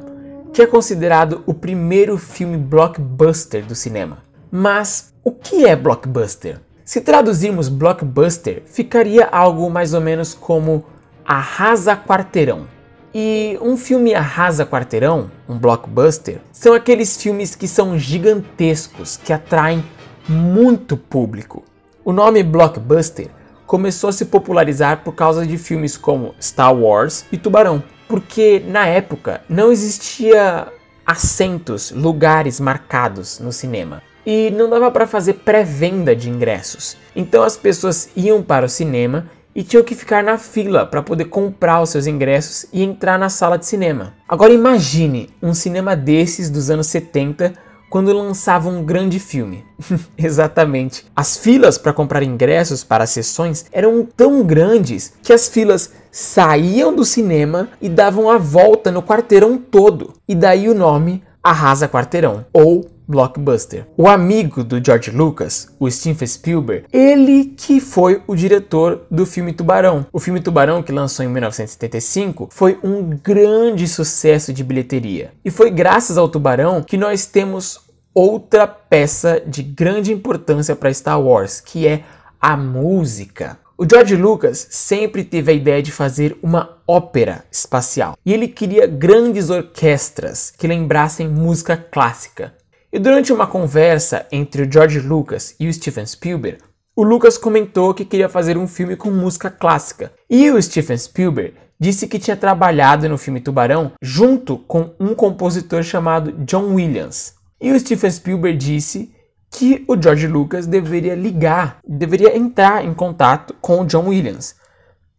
que 0.53 0.61
é 0.61 0.65
considerado 0.65 1.43
o 1.45 1.53
primeiro 1.53 2.17
filme 2.17 2.55
blockbuster 2.55 3.65
do 3.65 3.75
cinema. 3.75 4.19
Mas 4.49 5.13
o 5.21 5.33
que 5.33 5.65
é 5.65 5.75
blockbuster? 5.75 6.61
Se 6.85 7.01
traduzirmos 7.01 7.67
blockbuster, 7.67 8.63
ficaria 8.65 9.25
algo 9.25 9.69
mais 9.69 9.93
ou 9.93 9.99
menos 9.99 10.33
como 10.33 10.85
arrasa 11.25 11.93
quarteirão. 11.93 12.67
E 13.13 13.59
um 13.61 13.75
filme 13.75 14.15
arrasa 14.15 14.65
quarteirão, 14.65 15.29
um 15.45 15.57
blockbuster, 15.57 16.39
são 16.53 16.73
aqueles 16.73 17.21
filmes 17.21 17.53
que 17.53 17.67
são 17.67 17.99
gigantescos, 17.99 19.17
que 19.17 19.33
atraem 19.33 19.83
muito 20.25 20.95
público. 20.95 21.65
O 22.05 22.13
nome 22.13 22.43
blockbuster 22.43 23.29
começou 23.65 24.09
a 24.09 24.13
se 24.13 24.25
popularizar 24.25 25.03
por 25.03 25.13
causa 25.13 25.45
de 25.45 25.57
filmes 25.57 25.97
como 25.97 26.35
Star 26.41 26.75
Wars 26.75 27.25
e 27.31 27.37
Tubarão, 27.37 27.83
porque 28.07 28.63
na 28.67 28.85
época 28.85 29.41
não 29.49 29.71
existia 29.71 30.67
assentos, 31.05 31.91
lugares 31.91 32.59
marcados 32.59 33.39
no 33.39 33.51
cinema. 33.51 34.01
E 34.25 34.49
não 34.51 34.69
dava 34.69 34.89
para 34.89 35.05
fazer 35.05 35.33
pré-venda 35.33 36.15
de 36.15 36.29
ingressos. 36.29 36.97
Então 37.15 37.43
as 37.43 37.55
pessoas 37.55 38.09
iam 38.15 38.41
para 38.41 38.65
o 38.65 38.69
cinema 38.69 39.29
e 39.55 39.63
tinham 39.63 39.83
que 39.83 39.95
ficar 39.95 40.23
na 40.23 40.37
fila 40.37 40.85
para 40.85 41.01
poder 41.01 41.25
comprar 41.25 41.81
os 41.81 41.89
seus 41.89 42.07
ingressos 42.07 42.65
e 42.73 42.83
entrar 42.83 43.17
na 43.17 43.29
sala 43.29 43.57
de 43.57 43.65
cinema. 43.65 44.13
Agora 44.27 44.51
imagine 44.51 45.29
um 45.41 45.53
cinema 45.53 45.95
desses 45.95 46.49
dos 46.49 46.69
anos 46.69 46.87
70 46.87 47.53
quando 47.95 48.11
lançava 48.11 48.67
um 48.67 48.83
grande 48.83 49.21
filme. 49.21 49.63
Exatamente. 50.19 51.05
As 51.15 51.37
filas 51.37 51.77
para 51.77 51.93
comprar 51.93 52.23
ingressos 52.23 52.83
para 52.83 53.05
as 53.05 53.11
sessões 53.11 53.67
eram 53.71 54.05
tão 54.05 54.43
grandes 54.43 55.13
que 55.23 55.31
as 55.31 55.47
filas 55.47 55.93
saíam 56.11 56.93
do 56.93 57.05
cinema 57.05 57.69
e 57.81 57.87
davam 57.87 58.29
a 58.29 58.37
volta 58.37 58.91
no 58.91 59.01
quarteirão 59.01 59.57
todo. 59.57 60.11
E 60.27 60.35
daí 60.35 60.67
o 60.67 60.75
nome 60.75 61.23
Arrasa 61.41 61.87
Quarteirão 61.87 62.43
ou 62.51 62.85
blockbuster. 63.07 63.85
O 63.95 64.07
amigo 64.07 64.63
do 64.63 64.83
George 64.83 65.11
Lucas, 65.11 65.69
o 65.79 65.89
Steven 65.89 66.27
Spielberg, 66.27 66.85
ele 66.91 67.53
que 67.55 67.79
foi 67.79 68.21
o 68.27 68.35
diretor 68.35 69.03
do 69.09 69.25
filme 69.25 69.53
Tubarão. 69.53 70.05
O 70.11 70.19
filme 70.19 70.41
Tubarão, 70.41 70.81
que 70.81 70.91
lançou 70.91 71.23
em 71.23 71.29
1975, 71.29 72.49
foi 72.51 72.79
um 72.83 73.09
grande 73.23 73.87
sucesso 73.87 74.51
de 74.51 74.63
bilheteria. 74.63 75.31
E 75.43 75.51
foi 75.51 75.69
graças 75.69 76.17
ao 76.17 76.27
Tubarão 76.27 76.81
que 76.81 76.97
nós 76.97 77.25
temos 77.25 77.84
outra 78.15 78.65
peça 78.65 79.43
de 79.45 79.61
grande 79.61 80.13
importância 80.13 80.73
para 80.73 80.93
Star 80.93 81.21
Wars, 81.21 81.59
que 81.59 81.85
é 81.85 82.05
a 82.39 82.55
música. 82.55 83.59
O 83.77 83.85
George 83.87 84.15
Lucas 84.15 84.67
sempre 84.71 85.21
teve 85.21 85.51
a 85.51 85.55
ideia 85.55 85.83
de 85.83 85.91
fazer 85.91 86.37
uma 86.41 86.77
ópera 86.87 87.43
espacial 87.51 88.17
e 88.25 88.33
ele 88.33 88.47
queria 88.47 88.87
grandes 88.87 89.49
orquestras 89.49 90.53
que 90.57 90.65
lembrassem 90.65 91.27
música 91.27 91.75
clássica. 91.75 92.53
E 92.93 92.97
durante 92.97 93.33
uma 93.33 93.45
conversa 93.45 94.25
entre 94.31 94.61
o 94.61 94.71
George 94.71 95.01
Lucas 95.01 95.53
e 95.59 95.67
o 95.67 95.73
Steven 95.73 96.05
Spielberg, 96.05 96.59
o 96.95 97.03
Lucas 97.03 97.37
comentou 97.37 97.93
que 97.93 98.05
queria 98.05 98.29
fazer 98.29 98.57
um 98.57 98.65
filme 98.69 98.95
com 98.95 99.11
música 99.11 99.49
clássica. 99.49 100.13
E 100.29 100.49
o 100.49 100.61
Steven 100.61 100.97
Spielberg 100.97 101.55
disse 101.77 102.07
que 102.07 102.17
tinha 102.17 102.37
trabalhado 102.37 103.09
no 103.09 103.17
filme 103.17 103.41
Tubarão 103.41 103.91
junto 104.01 104.57
com 104.57 104.95
um 104.97 105.13
compositor 105.13 105.83
chamado 105.83 106.31
John 106.45 106.73
Williams. 106.73 107.34
E 107.59 107.71
o 107.71 107.79
Steven 107.79 108.11
Spielberg 108.11 108.57
disse 108.57 109.13
que 109.49 109.85
o 109.87 110.01
George 110.01 110.27
Lucas 110.27 110.67
deveria 110.67 111.15
ligar, 111.15 111.77
deveria 111.87 112.37
entrar 112.37 112.83
em 112.83 112.93
contato 112.93 113.55
com 113.61 113.81
o 113.81 113.85
John 113.85 114.07
Williams. 114.07 114.55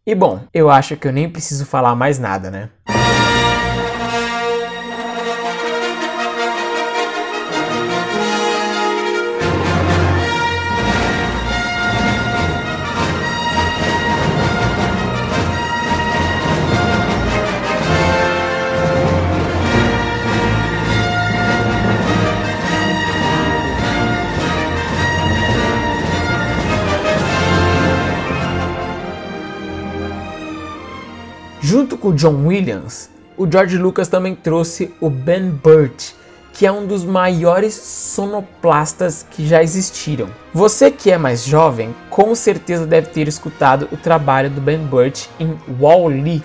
E 0.07 0.15
bom, 0.15 0.43
eu 0.53 0.71
acho 0.71 0.97
que 0.97 1.09
eu 1.09 1.13
nem 1.13 1.29
preciso 1.29 1.65
falar 1.65 1.97
mais 1.97 2.19
nada, 2.19 2.51
né? 2.51 2.69
Junto 31.87 31.99
com 31.99 32.09
o 32.09 32.15
John 32.15 32.49
Williams, 32.49 33.09
o 33.37 33.49
George 33.49 33.79
Lucas 33.79 34.09
também 34.09 34.35
trouxe 34.35 34.93
o 35.01 35.09
Ben 35.09 35.51
Burt, 35.51 36.15
que 36.53 36.67
é 36.67 36.73
um 36.73 36.85
dos 36.85 37.05
maiores 37.05 37.75
sonoplastas 37.75 39.25
que 39.31 39.47
já 39.47 39.63
existiram. 39.63 40.27
Você 40.53 40.91
que 40.91 41.13
é 41.13 41.17
mais 41.17 41.45
jovem, 41.45 41.95
com 42.11 42.35
certeza 42.35 42.85
deve 42.85 43.11
ter 43.11 43.29
escutado 43.29 43.89
o 43.93 43.97
trabalho 43.97 44.51
do 44.51 44.61
Ben 44.61 44.81
Burt 44.81 45.27
em 45.39 45.57
Wall-E, 45.81 46.43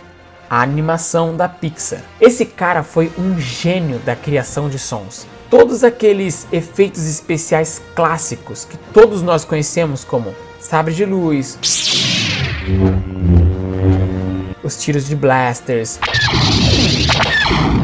a 0.48 0.62
animação 0.62 1.36
da 1.36 1.50
Pixar. 1.50 2.03
Esse 2.21 2.45
cara 2.45 2.83
foi 2.83 3.12
um 3.17 3.39
gênio 3.39 3.98
da 3.98 4.15
criação 4.15 4.69
de 4.69 4.77
sons. 4.77 5.25
Todos 5.50 5.83
aqueles 5.83 6.45
efeitos 6.51 7.10
especiais 7.10 7.81
clássicos 7.95 8.63
que 8.63 8.77
todos 8.93 9.24
nós 9.24 9.43
conhecemos 9.43 10.03
como 10.03 10.36
sabre 10.60 10.93
de 10.93 11.03
luz, 11.03 11.57
os 14.63 14.77
tiros 14.77 15.08
de 15.08 15.15
blasters, 15.15 16.00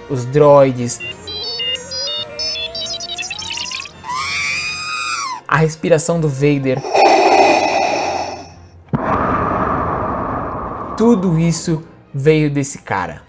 os 0.09 0.25
droids, 0.25 0.99
a 5.47 5.57
respiração 5.57 6.19
do 6.19 6.29
Vader. 6.29 6.81
Tudo 10.97 11.39
isso 11.39 11.83
veio 12.13 12.49
desse 12.49 12.79
cara. 12.79 13.26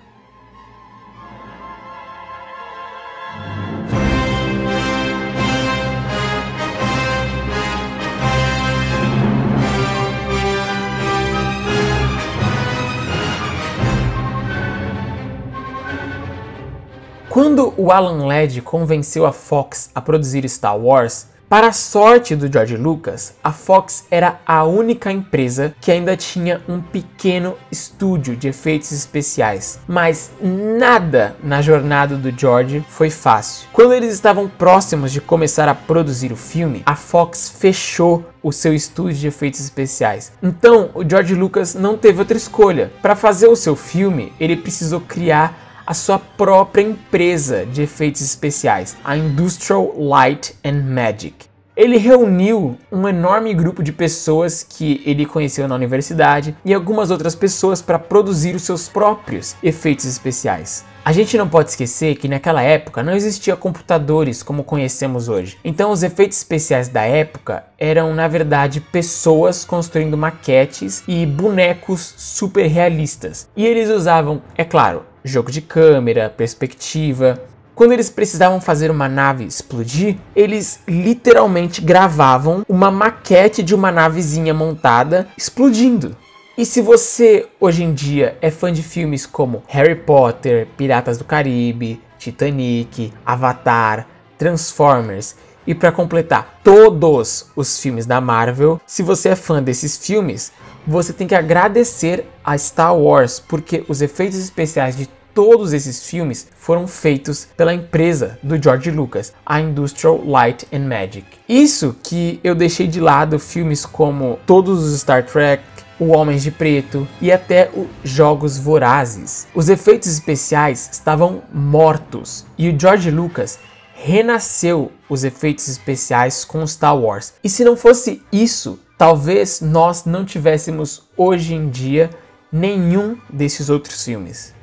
Quando 17.40 17.72
o 17.76 17.92
Alan 17.92 18.26
Ladd 18.26 18.60
convenceu 18.62 19.24
a 19.24 19.32
Fox 19.32 19.90
a 19.94 20.00
produzir 20.00 20.44
Star 20.48 20.76
Wars, 20.76 21.28
para 21.48 21.68
a 21.68 21.72
sorte 21.72 22.34
do 22.34 22.52
George 22.52 22.76
Lucas, 22.76 23.34
a 23.44 23.52
Fox 23.52 24.06
era 24.10 24.40
a 24.44 24.64
única 24.64 25.12
empresa 25.12 25.72
que 25.80 25.92
ainda 25.92 26.16
tinha 26.16 26.60
um 26.68 26.80
pequeno 26.80 27.54
estúdio 27.70 28.34
de 28.34 28.48
efeitos 28.48 28.90
especiais. 28.90 29.78
Mas 29.86 30.32
nada 30.42 31.36
na 31.40 31.62
jornada 31.62 32.16
do 32.16 32.36
George 32.36 32.84
foi 32.88 33.08
fácil. 33.08 33.68
Quando 33.72 33.94
eles 33.94 34.12
estavam 34.12 34.48
próximos 34.48 35.12
de 35.12 35.20
começar 35.20 35.68
a 35.68 35.76
produzir 35.76 36.32
o 36.32 36.36
filme, 36.36 36.82
a 36.84 36.96
Fox 36.96 37.48
fechou 37.48 38.24
o 38.42 38.50
seu 38.50 38.74
estúdio 38.74 39.20
de 39.20 39.28
efeitos 39.28 39.60
especiais. 39.60 40.32
Então, 40.42 40.90
o 40.92 41.08
George 41.08 41.36
Lucas 41.36 41.72
não 41.72 41.96
teve 41.96 42.18
outra 42.18 42.36
escolha. 42.36 42.90
Para 43.00 43.14
fazer 43.14 43.46
o 43.46 43.54
seu 43.54 43.76
filme, 43.76 44.32
ele 44.40 44.56
precisou 44.56 45.00
criar 45.00 45.67
a 45.88 45.94
sua 45.94 46.18
própria 46.18 46.82
empresa 46.82 47.64
de 47.64 47.80
efeitos 47.80 48.20
especiais, 48.20 48.94
a 49.02 49.16
Industrial 49.16 49.90
Light 49.96 50.54
and 50.62 50.82
Magic. 50.82 51.46
Ele 51.74 51.96
reuniu 51.96 52.76
um 52.92 53.08
enorme 53.08 53.54
grupo 53.54 53.82
de 53.82 53.90
pessoas 53.90 54.62
que 54.62 55.00
ele 55.06 55.24
conheceu 55.24 55.66
na 55.66 55.74
universidade 55.74 56.54
e 56.62 56.74
algumas 56.74 57.10
outras 57.10 57.34
pessoas 57.34 57.80
para 57.80 57.98
produzir 57.98 58.54
os 58.54 58.64
seus 58.64 58.86
próprios 58.86 59.56
efeitos 59.62 60.04
especiais. 60.04 60.84
A 61.02 61.12
gente 61.12 61.38
não 61.38 61.48
pode 61.48 61.70
esquecer 61.70 62.16
que 62.16 62.28
naquela 62.28 62.60
época 62.60 63.02
não 63.02 63.14
existia 63.14 63.56
computadores 63.56 64.42
como 64.42 64.64
conhecemos 64.64 65.26
hoje. 65.26 65.56
Então 65.64 65.90
os 65.90 66.02
efeitos 66.02 66.36
especiais 66.36 66.88
da 66.88 67.04
época 67.04 67.64
eram 67.78 68.14
na 68.14 68.28
verdade 68.28 68.78
pessoas 68.78 69.64
construindo 69.64 70.18
maquetes 70.18 71.02
e 71.08 71.24
bonecos 71.24 72.12
super 72.18 72.66
realistas. 72.66 73.48
E 73.56 73.64
eles 73.64 73.88
usavam, 73.88 74.42
é 74.54 74.64
claro, 74.64 75.04
jogo 75.28 75.50
de 75.50 75.60
câmera, 75.60 76.28
perspectiva. 76.28 77.40
Quando 77.74 77.92
eles 77.92 78.10
precisavam 78.10 78.60
fazer 78.60 78.90
uma 78.90 79.08
nave 79.08 79.44
explodir, 79.44 80.16
eles 80.34 80.80
literalmente 80.88 81.80
gravavam 81.80 82.64
uma 82.68 82.90
maquete 82.90 83.62
de 83.62 83.74
uma 83.74 83.92
navezinha 83.92 84.52
montada 84.52 85.28
explodindo. 85.36 86.16
E 86.56 86.66
se 86.66 86.82
você 86.82 87.46
hoje 87.60 87.84
em 87.84 87.94
dia 87.94 88.36
é 88.42 88.50
fã 88.50 88.72
de 88.72 88.82
filmes 88.82 89.24
como 89.26 89.62
Harry 89.68 89.94
Potter, 89.94 90.66
Piratas 90.76 91.16
do 91.16 91.24
Caribe, 91.24 92.02
Titanic, 92.18 93.12
Avatar, 93.24 94.08
Transformers 94.36 95.36
e 95.64 95.72
para 95.72 95.92
completar 95.92 96.60
todos 96.64 97.50
os 97.54 97.78
filmes 97.78 98.06
da 98.06 98.20
Marvel, 98.20 98.80
se 98.84 99.04
você 99.04 99.28
é 99.28 99.36
fã 99.36 99.62
desses 99.62 99.96
filmes, 99.96 100.50
você 100.84 101.12
tem 101.12 101.28
que 101.28 101.34
agradecer 101.34 102.26
a 102.42 102.56
Star 102.58 102.96
Wars 102.96 103.38
porque 103.38 103.84
os 103.86 104.02
efeitos 104.02 104.38
especiais 104.38 104.96
de 104.96 105.08
todos 105.38 105.72
esses 105.72 106.02
filmes 106.02 106.48
foram 106.56 106.88
feitos 106.88 107.46
pela 107.56 107.72
empresa 107.72 108.36
do 108.42 108.60
George 108.60 108.90
Lucas, 108.90 109.32
a 109.46 109.60
Industrial 109.60 110.20
Light 110.26 110.66
and 110.72 110.80
Magic. 110.80 111.24
Isso 111.48 111.94
que 112.02 112.40
eu 112.42 112.56
deixei 112.56 112.88
de 112.88 112.98
lado 112.98 113.38
filmes 113.38 113.86
como 113.86 114.40
todos 114.44 114.82
os 114.82 114.98
Star 114.98 115.24
Trek, 115.24 115.62
o 115.96 116.08
Homens 116.08 116.42
de 116.42 116.50
Preto 116.50 117.06
e 117.20 117.30
até 117.30 117.70
os 117.72 117.86
Jogos 118.02 118.58
Vorazes. 118.58 119.46
Os 119.54 119.68
efeitos 119.68 120.08
especiais 120.08 120.88
estavam 120.90 121.40
mortos 121.54 122.44
e 122.58 122.68
o 122.68 122.76
George 122.76 123.12
Lucas 123.12 123.60
renasceu 123.94 124.90
os 125.08 125.22
efeitos 125.22 125.68
especiais 125.68 126.44
com 126.44 126.66
Star 126.66 126.98
Wars. 126.98 127.34
E 127.44 127.48
se 127.48 127.62
não 127.62 127.76
fosse 127.76 128.20
isso, 128.32 128.80
talvez 128.98 129.60
nós 129.60 130.04
não 130.04 130.24
tivéssemos 130.24 131.04
hoje 131.16 131.54
em 131.54 131.70
dia 131.70 132.10
nenhum 132.50 133.16
desses 133.32 133.70
outros 133.70 134.04
filmes. 134.04 134.57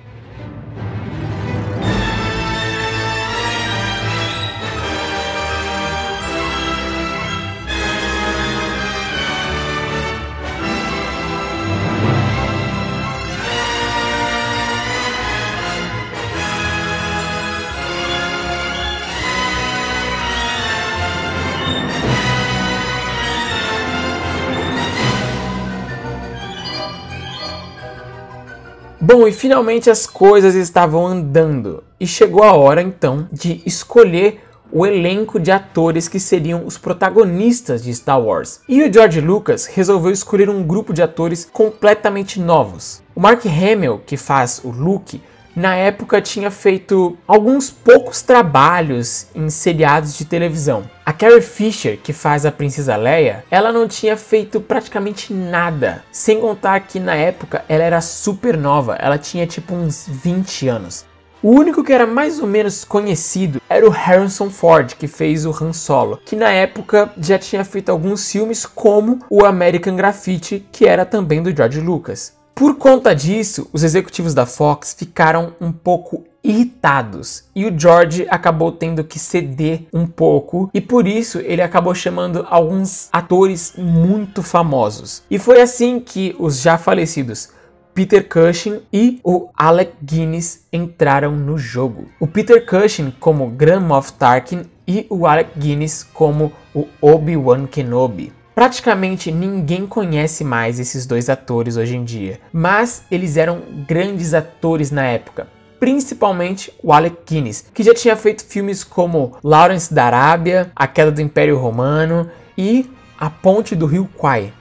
Bom, 29.07 29.27
e 29.27 29.31
finalmente 29.31 29.87
as 29.87 30.07
coisas 30.07 30.55
estavam 30.55 31.05
andando 31.05 31.83
e 31.99 32.07
chegou 32.07 32.43
a 32.43 32.53
hora 32.53 32.81
então 32.81 33.27
de 33.31 33.61
escolher 33.63 34.41
o 34.71 34.83
elenco 34.83 35.39
de 35.39 35.51
atores 35.51 36.07
que 36.07 36.19
seriam 36.19 36.65
os 36.65 36.79
protagonistas 36.79 37.83
de 37.83 37.93
Star 37.93 38.19
Wars. 38.19 38.61
E 38.67 38.81
o 38.81 38.91
George 38.91 39.21
Lucas 39.21 39.67
resolveu 39.67 40.09
escolher 40.11 40.49
um 40.49 40.63
grupo 40.63 40.91
de 40.91 41.03
atores 41.03 41.47
completamente 41.53 42.39
novos. 42.39 43.03
O 43.13 43.21
Mark 43.21 43.45
Hamill, 43.45 44.01
que 44.07 44.17
faz 44.17 44.59
o 44.63 44.71
Luke, 44.71 45.21
na 45.55 45.75
época 45.75 46.21
tinha 46.21 46.51
feito 46.51 47.17
alguns 47.27 47.69
poucos 47.69 48.21
trabalhos 48.21 49.27
em 49.33 49.49
seriados 49.49 50.17
de 50.17 50.25
televisão. 50.25 50.83
A 51.05 51.13
Carrie 51.13 51.41
Fisher, 51.41 51.97
que 51.97 52.11
faz 52.11 52.45
a 52.45 52.51
Princesa 52.51 52.95
Leia, 52.95 53.45
ela 53.49 53.71
não 53.71 53.87
tinha 53.87 54.17
feito 54.17 54.59
praticamente 54.59 55.33
nada. 55.33 56.03
Sem 56.11 56.41
contar 56.41 56.81
que 56.81 56.99
na 56.99 57.15
época 57.15 57.63
ela 57.69 57.83
era 57.83 58.01
super 58.01 58.57
nova, 58.57 58.95
ela 58.95 59.17
tinha 59.17 59.47
tipo 59.47 59.73
uns 59.73 60.05
20 60.07 60.67
anos. 60.67 61.05
O 61.41 61.51
único 61.51 61.83
que 61.83 61.93
era 61.93 62.07
mais 62.07 62.39
ou 62.39 62.47
menos 62.47 62.83
conhecido 62.83 63.61
era 63.69 63.85
o 63.85 63.91
Harrison 63.91 64.49
Ford, 64.49 64.93
que 64.95 65.07
fez 65.07 65.45
o 65.45 65.51
Han 65.51 65.73
Solo, 65.73 66.19
que 66.25 66.35
na 66.35 66.49
época 66.49 67.11
já 67.19 67.37
tinha 67.37 67.63
feito 67.63 67.91
alguns 67.91 68.31
filmes 68.31 68.65
como 68.65 69.19
o 69.29 69.45
American 69.45 69.95
Graffiti, 69.95 70.65
que 70.71 70.85
era 70.85 71.05
também 71.05 71.43
do 71.43 71.55
George 71.55 71.79
Lucas. 71.79 72.35
Por 72.55 72.75
conta 72.75 73.13
disso, 73.13 73.69
os 73.73 73.83
executivos 73.83 74.33
da 74.33 74.45
Fox 74.45 74.95
ficaram 74.97 75.53
um 75.59 75.73
pouco 75.73 76.23
irritados 76.41 77.43
e 77.53 77.65
o 77.65 77.77
George 77.77 78.25
acabou 78.29 78.71
tendo 78.71 79.03
que 79.03 79.19
ceder 79.19 79.81
um 79.91 80.07
pouco 80.07 80.69
e 80.73 80.79
por 80.79 81.05
isso 81.05 81.39
ele 81.39 81.61
acabou 81.61 81.93
chamando 81.93 82.47
alguns 82.49 83.09
atores 83.11 83.73
muito 83.77 84.41
famosos. 84.41 85.21
E 85.29 85.37
foi 85.37 85.59
assim 85.59 85.99
que 85.99 86.33
os 86.39 86.61
já 86.61 86.77
falecidos 86.77 87.49
Peter 87.93 88.25
Cushing 88.25 88.83
e 88.91 89.19
o 89.21 89.49
Alec 89.53 89.91
Guinness 90.01 90.65
entraram 90.71 91.33
no 91.33 91.57
jogo. 91.57 92.05
O 92.21 92.27
Peter 92.27 92.65
Cushing 92.65 93.11
como 93.19 93.49
Grand 93.49 93.81
Moff 93.81 94.13
Tarkin 94.13 94.63
e 94.87 95.05
o 95.09 95.27
Alec 95.27 95.59
Guinness 95.59 96.03
como 96.03 96.53
o 96.73 96.87
Obi-Wan 97.01 97.67
Kenobi. 97.67 98.31
Praticamente 98.55 99.33
ninguém 99.33 99.85
conhece 99.85 100.41
mais 100.45 100.79
esses 100.79 101.05
dois 101.05 101.29
atores 101.29 101.75
hoje 101.75 101.97
em 101.97 102.05
dia, 102.05 102.39
mas 102.53 103.03
eles 103.11 103.35
eram 103.35 103.61
grandes 103.85 104.33
atores 104.33 104.91
na 104.91 105.03
época. 105.03 105.49
Principalmente 105.77 106.71
o 106.81 106.93
Alec 106.93 107.17
Guinness, 107.27 107.65
que 107.73 107.83
já 107.83 107.93
tinha 107.93 108.15
feito 108.15 108.45
filmes 108.45 108.81
como 108.81 109.35
Lawrence 109.43 109.93
da 109.93 110.05
Arábia, 110.05 110.71
A 110.73 110.87
Queda 110.87 111.11
do 111.11 111.21
Império 111.21 111.57
Romano 111.57 112.31
e 112.57 112.89
A 113.19 113.29
Ponte 113.29 113.75
do 113.75 113.85
Rio 113.85 114.09
Kwai. 114.15 114.53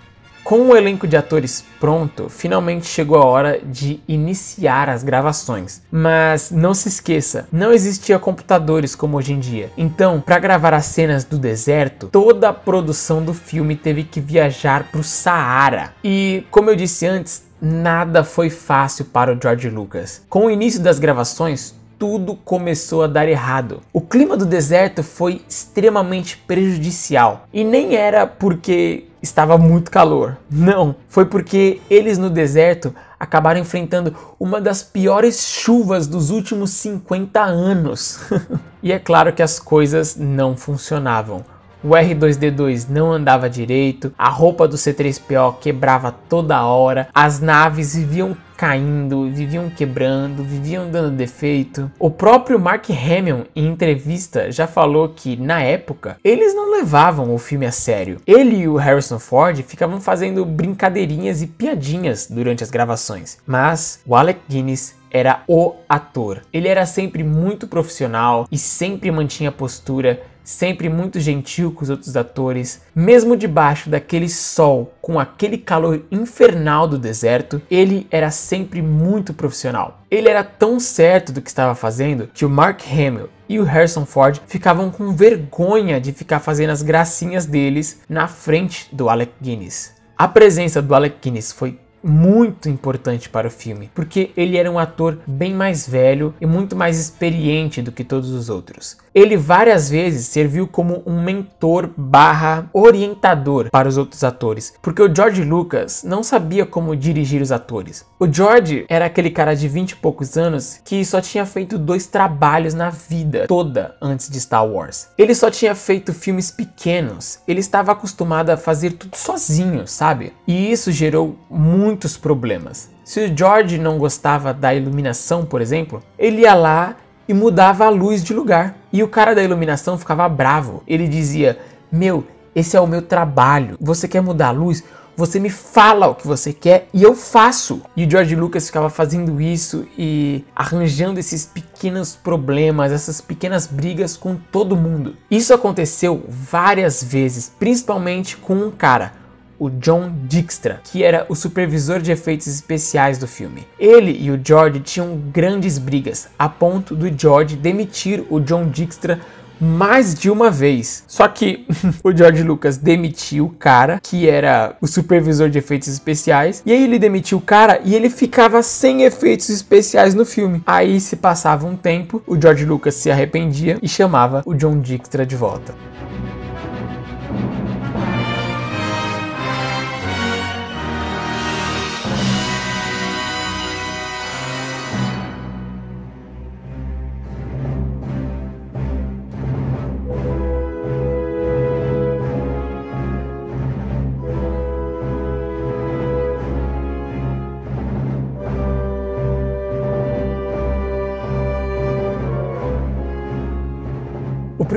Com 0.44 0.68
o 0.68 0.76
elenco 0.76 1.08
de 1.08 1.16
atores 1.16 1.64
pronto, 1.80 2.28
finalmente 2.28 2.86
chegou 2.86 3.16
a 3.16 3.24
hora 3.24 3.60
de 3.64 3.98
iniciar 4.06 4.90
as 4.90 5.02
gravações. 5.02 5.80
Mas 5.90 6.50
não 6.50 6.74
se 6.74 6.86
esqueça, 6.86 7.48
não 7.50 7.72
existia 7.72 8.18
computadores 8.18 8.94
como 8.94 9.16
hoje 9.16 9.32
em 9.32 9.40
dia. 9.40 9.70
Então, 9.74 10.20
para 10.20 10.38
gravar 10.38 10.74
as 10.74 10.84
cenas 10.84 11.24
do 11.24 11.38
deserto, 11.38 12.08
toda 12.12 12.50
a 12.50 12.52
produção 12.52 13.24
do 13.24 13.32
filme 13.32 13.74
teve 13.74 14.04
que 14.04 14.20
viajar 14.20 14.90
para 14.90 15.00
o 15.00 15.04
Saara. 15.04 15.94
E, 16.04 16.44
como 16.50 16.68
eu 16.68 16.76
disse 16.76 17.06
antes, 17.06 17.42
nada 17.58 18.22
foi 18.22 18.50
fácil 18.50 19.06
para 19.06 19.32
o 19.32 19.38
George 19.40 19.70
Lucas. 19.70 20.20
Com 20.28 20.44
o 20.44 20.50
início 20.50 20.82
das 20.82 20.98
gravações, 20.98 21.74
tudo 21.98 22.34
começou 22.34 23.02
a 23.02 23.06
dar 23.06 23.26
errado. 23.26 23.80
O 23.92 24.00
clima 24.00 24.36
do 24.36 24.44
deserto 24.44 25.02
foi 25.02 25.40
extremamente 25.48 26.36
prejudicial 26.36 27.46
e 27.50 27.64
nem 27.64 27.94
era 27.96 28.26
porque 28.26 29.04
estava 29.24 29.56
muito 29.56 29.90
calor. 29.90 30.36
Não, 30.50 30.94
foi 31.08 31.24
porque 31.24 31.80
eles 31.88 32.18
no 32.18 32.28
deserto 32.28 32.94
acabaram 33.18 33.58
enfrentando 33.58 34.14
uma 34.38 34.60
das 34.60 34.82
piores 34.82 35.48
chuvas 35.48 36.06
dos 36.06 36.30
últimos 36.30 36.70
50 36.70 37.40
anos. 37.40 38.20
e 38.82 38.92
é 38.92 38.98
claro 38.98 39.32
que 39.32 39.42
as 39.42 39.58
coisas 39.58 40.14
não 40.16 40.56
funcionavam. 40.56 41.42
O 41.82 41.88
R2D2 41.88 42.86
não 42.88 43.12
andava 43.12 43.48
direito, 43.48 44.12
a 44.16 44.28
roupa 44.28 44.66
do 44.66 44.76
C3PO 44.76 45.56
quebrava 45.60 46.14
toda 46.28 46.62
hora, 46.62 47.08
as 47.14 47.40
naves 47.40 47.94
viviam 47.94 48.36
caindo, 48.56 49.30
viviam 49.30 49.68
quebrando, 49.70 50.42
viviam 50.42 50.90
dando 50.90 51.16
defeito. 51.16 51.90
O 51.98 52.10
próprio 52.10 52.58
Mark 52.58 52.88
Hamill, 52.90 53.46
em 53.54 53.66
entrevista, 53.66 54.50
já 54.50 54.66
falou 54.66 55.08
que 55.08 55.36
na 55.36 55.60
época 55.60 56.16
eles 56.24 56.54
não 56.54 56.70
levavam 56.70 57.34
o 57.34 57.38
filme 57.38 57.66
a 57.66 57.72
sério. 57.72 58.20
Ele 58.26 58.56
e 58.56 58.68
o 58.68 58.76
Harrison 58.76 59.18
Ford 59.18 59.60
ficavam 59.62 60.00
fazendo 60.00 60.44
brincadeirinhas 60.44 61.42
e 61.42 61.46
piadinhas 61.46 62.26
durante 62.28 62.62
as 62.62 62.70
gravações, 62.70 63.38
mas 63.46 64.00
o 64.06 64.14
Alec 64.14 64.40
Guinness 64.48 64.96
era 65.14 65.44
o 65.46 65.76
ator. 65.88 66.42
Ele 66.52 66.66
era 66.66 66.84
sempre 66.84 67.22
muito 67.22 67.68
profissional 67.68 68.48
e 68.50 68.58
sempre 68.58 69.12
mantinha 69.12 69.52
postura 69.52 70.20
sempre 70.44 70.88
muito 70.88 71.18
gentil 71.18 71.72
com 71.72 71.82
os 71.82 71.90
outros 71.90 72.16
atores, 72.16 72.82
mesmo 72.94 73.36
debaixo 73.36 73.88
daquele 73.88 74.28
sol 74.28 74.94
com 75.00 75.18
aquele 75.18 75.58
calor 75.58 76.04
infernal 76.12 76.86
do 76.86 76.98
deserto, 76.98 77.60
ele 77.70 78.06
era 78.10 78.30
sempre 78.30 78.82
muito 78.82 79.32
profissional. 79.32 80.02
Ele 80.10 80.28
era 80.28 80.44
tão 80.44 80.78
certo 80.78 81.32
do 81.32 81.40
que 81.40 81.48
estava 81.48 81.74
fazendo 81.74 82.28
que 82.32 82.44
o 82.44 82.50
Mark 82.50 82.82
Hamill 82.86 83.30
e 83.48 83.58
o 83.58 83.64
Harrison 83.64 84.06
Ford 84.06 84.40
ficavam 84.46 84.90
com 84.90 85.14
vergonha 85.14 86.00
de 86.00 86.12
ficar 86.12 86.40
fazendo 86.40 86.70
as 86.70 86.82
gracinhas 86.82 87.46
deles 87.46 88.00
na 88.08 88.28
frente 88.28 88.88
do 88.94 89.08
Alec 89.08 89.32
Guinness. 89.40 89.94
A 90.16 90.28
presença 90.28 90.80
do 90.80 90.94
Alec 90.94 91.16
Guinness 91.20 91.50
foi 91.50 91.78
muito 92.04 92.68
importante 92.68 93.28
para 93.28 93.48
o 93.48 93.50
filme, 93.50 93.90
porque 93.94 94.30
ele 94.36 94.56
era 94.56 94.70
um 94.70 94.78
ator 94.78 95.18
bem 95.26 95.54
mais 95.54 95.88
velho 95.88 96.34
e 96.40 96.46
muito 96.46 96.76
mais 96.76 96.98
experiente 96.98 97.80
do 97.80 97.90
que 97.90 98.04
todos 98.04 98.30
os 98.30 98.50
outros. 98.50 98.96
Ele 99.14 99.36
várias 99.36 99.88
vezes 99.88 100.26
serviu 100.26 100.66
como 100.66 101.02
um 101.06 101.22
mentor 101.22 101.88
barra 101.96 102.68
orientador 102.72 103.70
para 103.70 103.88
os 103.88 103.96
outros 103.96 104.24
atores, 104.24 104.74
porque 104.82 105.00
o 105.00 105.14
George 105.14 105.44
Lucas 105.44 106.02
não 106.04 106.22
sabia 106.22 106.66
como 106.66 106.96
dirigir 106.96 107.40
os 107.40 107.52
atores. 107.52 108.04
O 108.18 108.30
George 108.30 108.84
era 108.88 109.06
aquele 109.06 109.30
cara 109.30 109.54
de 109.54 109.68
20 109.68 109.92
e 109.92 109.96
poucos 109.96 110.36
anos 110.36 110.80
que 110.84 111.04
só 111.04 111.20
tinha 111.20 111.46
feito 111.46 111.78
dois 111.78 112.06
trabalhos 112.06 112.74
na 112.74 112.90
vida 112.90 113.46
toda 113.46 113.94
antes 114.02 114.28
de 114.28 114.40
Star 114.40 114.66
Wars. 114.66 115.08
Ele 115.16 115.34
só 115.34 115.48
tinha 115.48 115.76
feito 115.76 116.12
filmes 116.12 116.50
pequenos, 116.50 117.38
ele 117.46 117.60
estava 117.60 117.92
acostumado 117.92 118.50
a 118.50 118.56
fazer 118.56 118.92
tudo 118.92 119.16
sozinho, 119.16 119.86
sabe? 119.86 120.32
E 120.46 120.72
isso 120.72 120.90
gerou 120.90 121.38
muito 121.48 121.93
muitos 121.94 122.16
problemas. 122.16 122.90
Se 123.04 123.20
o 123.20 123.36
George 123.36 123.78
não 123.78 123.98
gostava 123.98 124.52
da 124.52 124.74
iluminação, 124.74 125.46
por 125.46 125.60
exemplo, 125.60 126.02
ele 126.18 126.42
ia 126.42 126.54
lá 126.54 126.96
e 127.28 127.32
mudava 127.32 127.86
a 127.86 127.88
luz 127.88 128.22
de 128.24 128.34
lugar. 128.34 128.76
E 128.92 129.00
o 129.02 129.08
cara 129.08 129.32
da 129.32 129.42
iluminação 129.42 129.96
ficava 129.96 130.28
bravo. 130.28 130.82
Ele 130.88 131.06
dizia: 131.06 131.56
Meu, 131.92 132.24
esse 132.54 132.76
é 132.76 132.80
o 132.80 132.86
meu 132.86 133.00
trabalho. 133.00 133.76
Você 133.80 134.08
quer 134.08 134.20
mudar 134.20 134.48
a 134.48 134.50
luz? 134.50 134.82
Você 135.16 135.38
me 135.38 135.48
fala 135.48 136.08
o 136.08 136.14
que 136.16 136.26
você 136.26 136.52
quer 136.52 136.88
e 136.92 137.00
eu 137.00 137.14
faço. 137.14 137.82
E 137.96 138.04
o 138.04 138.10
George 138.10 138.34
Lucas 138.34 138.66
ficava 138.66 138.90
fazendo 138.90 139.40
isso 139.40 139.86
e 139.96 140.44
arranjando 140.56 141.20
esses 141.20 141.46
pequenos 141.46 142.16
problemas, 142.16 142.90
essas 142.90 143.20
pequenas 143.20 143.68
brigas 143.68 144.16
com 144.16 144.34
todo 144.34 144.76
mundo. 144.76 145.16
Isso 145.30 145.54
aconteceu 145.54 146.24
várias 146.28 147.04
vezes, 147.04 147.52
principalmente 147.56 148.36
com 148.36 148.54
um 148.54 148.72
cara, 148.72 149.12
o 149.58 149.70
John 149.70 150.12
Dykstra, 150.24 150.80
que 150.84 151.02
era 151.02 151.26
o 151.28 151.34
supervisor 151.34 152.00
de 152.00 152.12
efeitos 152.12 152.46
especiais 152.46 153.18
do 153.18 153.26
filme. 153.26 153.66
Ele 153.78 154.16
e 154.20 154.30
o 154.30 154.40
George 154.42 154.80
tinham 154.80 155.16
grandes 155.32 155.78
brigas, 155.78 156.28
a 156.38 156.48
ponto 156.48 156.94
do 156.94 157.12
George 157.16 157.56
demitir 157.56 158.24
o 158.30 158.40
John 158.40 158.68
Dykstra 158.68 159.20
mais 159.60 160.14
de 160.14 160.30
uma 160.30 160.50
vez. 160.50 161.04
Só 161.06 161.26
que 161.28 161.66
o 162.02 162.14
George 162.14 162.42
Lucas 162.42 162.76
demitiu 162.76 163.46
o 163.46 163.50
cara, 163.50 164.00
que 164.02 164.28
era 164.28 164.76
o 164.80 164.86
supervisor 164.86 165.48
de 165.48 165.58
efeitos 165.58 165.88
especiais, 165.88 166.62
e 166.66 166.72
aí 166.72 166.84
ele 166.84 166.98
demitiu 166.98 167.38
o 167.38 167.40
cara 167.40 167.80
e 167.84 167.94
ele 167.94 168.10
ficava 168.10 168.62
sem 168.62 169.02
efeitos 169.02 169.48
especiais 169.48 170.14
no 170.14 170.24
filme. 170.24 170.62
Aí 170.66 171.00
se 171.00 171.16
passava 171.16 171.66
um 171.66 171.76
tempo, 171.76 172.22
o 172.26 172.40
George 172.40 172.64
Lucas 172.64 172.94
se 172.94 173.10
arrependia 173.10 173.78
e 173.82 173.88
chamava 173.88 174.42
o 174.44 174.54
John 174.54 174.80
Dykstra 174.80 175.24
de 175.24 175.36
volta. 175.36 175.74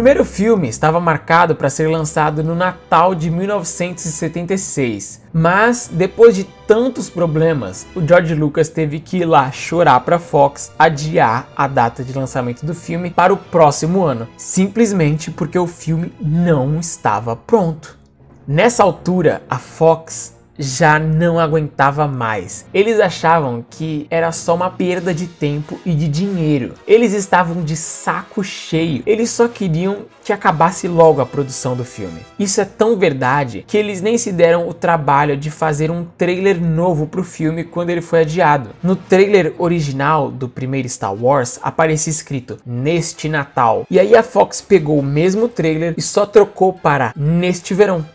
Primeiro 0.08 0.24
filme 0.24 0.70
estava 0.70 1.02
marcado 1.02 1.54
para 1.54 1.70
ser 1.70 1.90
lançado 1.90 2.42
no 2.42 2.56
Natal 2.56 3.14
de 3.14 3.30
1976, 3.30 5.22
mas 5.34 5.90
depois 5.92 6.34
de 6.34 6.46
tantos 6.66 7.10
problemas, 7.10 7.86
o 7.94 8.00
George 8.00 8.34
Lucas 8.34 8.70
teve 8.70 9.02
que 9.02 9.18
ir 9.18 9.26
lá 9.26 9.52
chorar 9.52 10.00
para 10.00 10.18
Fox 10.18 10.72
adiar 10.80 11.50
a 11.58 11.68
data 11.68 12.06
de 12.06 12.18
lançamento 12.18 12.66
do 12.66 12.74
filme 12.74 13.10
para 13.10 13.34
o 13.34 13.38
próximo 13.38 14.02
ano, 14.02 14.30
simplesmente 14.38 15.30
porque 15.30 15.60
o 15.60 15.68
filme 15.68 16.14
não 16.22 16.80
estava 16.80 17.36
pronto. 17.36 18.00
Nessa 18.48 18.84
altura, 18.84 19.42
a 19.50 19.60
Fox 19.60 20.37
já 20.58 21.00
não 21.00 21.40
aguentava 21.40 22.08
mais. 22.08 22.66
Eles 22.74 23.00
achavam 23.00 23.66
que 23.70 24.08
era 24.10 24.32
só 24.32 24.56
uma 24.56 24.70
perda 24.70 25.14
de 25.14 25.28
tempo 25.28 25.80
e 25.86 25.94
de 25.94 26.08
dinheiro. 26.08 26.74
Eles 26.88 27.14
estavam 27.14 27.64
de 27.64 27.76
saco 27.76 28.44
cheio. 28.44 29.04
Eles 29.06 29.30
só 29.30 29.48
queriam 29.48 30.06
que 30.24 30.34
acabasse 30.34 30.90
logo 30.90 31.22
a 31.22 31.26
produção 31.26 31.74
do 31.74 31.86
filme. 31.86 32.20
Isso 32.38 32.60
é 32.60 32.66
tão 32.66 32.98
verdade 32.98 33.64
que 33.66 33.78
eles 33.78 34.02
nem 34.02 34.18
se 34.18 34.32
deram 34.32 34.68
o 34.68 34.74
trabalho 34.74 35.38
de 35.38 35.50
fazer 35.50 35.90
um 35.90 36.06
trailer 36.18 36.62
novo 36.62 37.08
para 37.08 37.22
o 37.22 37.24
filme 37.24 37.64
quando 37.64 37.92
ele 37.92 38.02
foi 38.02 38.22
adiado. 38.22 38.72
No 38.84 38.96
trailer 38.96 39.54
original 39.58 40.30
do 40.30 40.50
primeiro 40.50 40.90
Star 40.90 41.14
Wars 41.14 41.60
aparecia 41.64 42.12
escrito 42.12 42.58
neste 42.66 43.30
Natal. 43.30 43.86
E 43.90 43.98
aí 44.00 44.18
a 44.18 44.24
Fox 44.24 44.60
pegou 44.60 45.00
o 45.00 45.04
mesmo 45.04 45.48
trailer 45.48 45.94
e 45.98 46.02
só 46.02 46.26
trocou 46.26 46.74
para 46.74 47.14
neste 47.16 47.74
verão. 47.74 48.06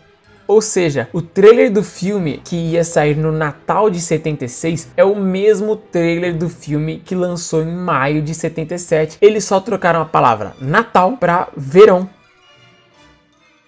Ou 0.47 0.61
seja, 0.61 1.07
o 1.13 1.21
trailer 1.21 1.71
do 1.71 1.83
filme 1.83 2.41
que 2.43 2.55
ia 2.55 2.83
sair 2.83 3.15
no 3.15 3.31
Natal 3.31 3.89
de 3.89 3.99
76 4.01 4.89
é 4.97 5.03
o 5.03 5.15
mesmo 5.15 5.75
trailer 5.75 6.35
do 6.35 6.49
filme 6.49 7.01
que 7.03 7.15
lançou 7.15 7.61
em 7.61 7.71
maio 7.71 8.21
de 8.21 8.33
77. 8.33 9.17
Eles 9.21 9.45
só 9.45 9.59
trocaram 9.59 10.01
a 10.01 10.05
palavra 10.05 10.53
Natal 10.59 11.17
para 11.17 11.47
verão. 11.55 12.09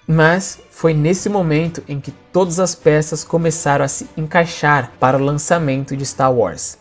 Mas 0.07 0.59
foi 0.69 0.93
nesse 0.93 1.29
momento 1.29 1.81
em 1.88 1.99
que 1.99 2.11
todas 2.31 2.59
as 2.59 2.75
peças 2.75 3.23
começaram 3.23 3.85
a 3.85 3.88
se 3.88 4.07
encaixar 4.15 4.91
para 4.99 5.17
o 5.17 5.23
lançamento 5.23 5.95
de 5.95 6.05
Star 6.05 6.31
Wars. 6.31 6.77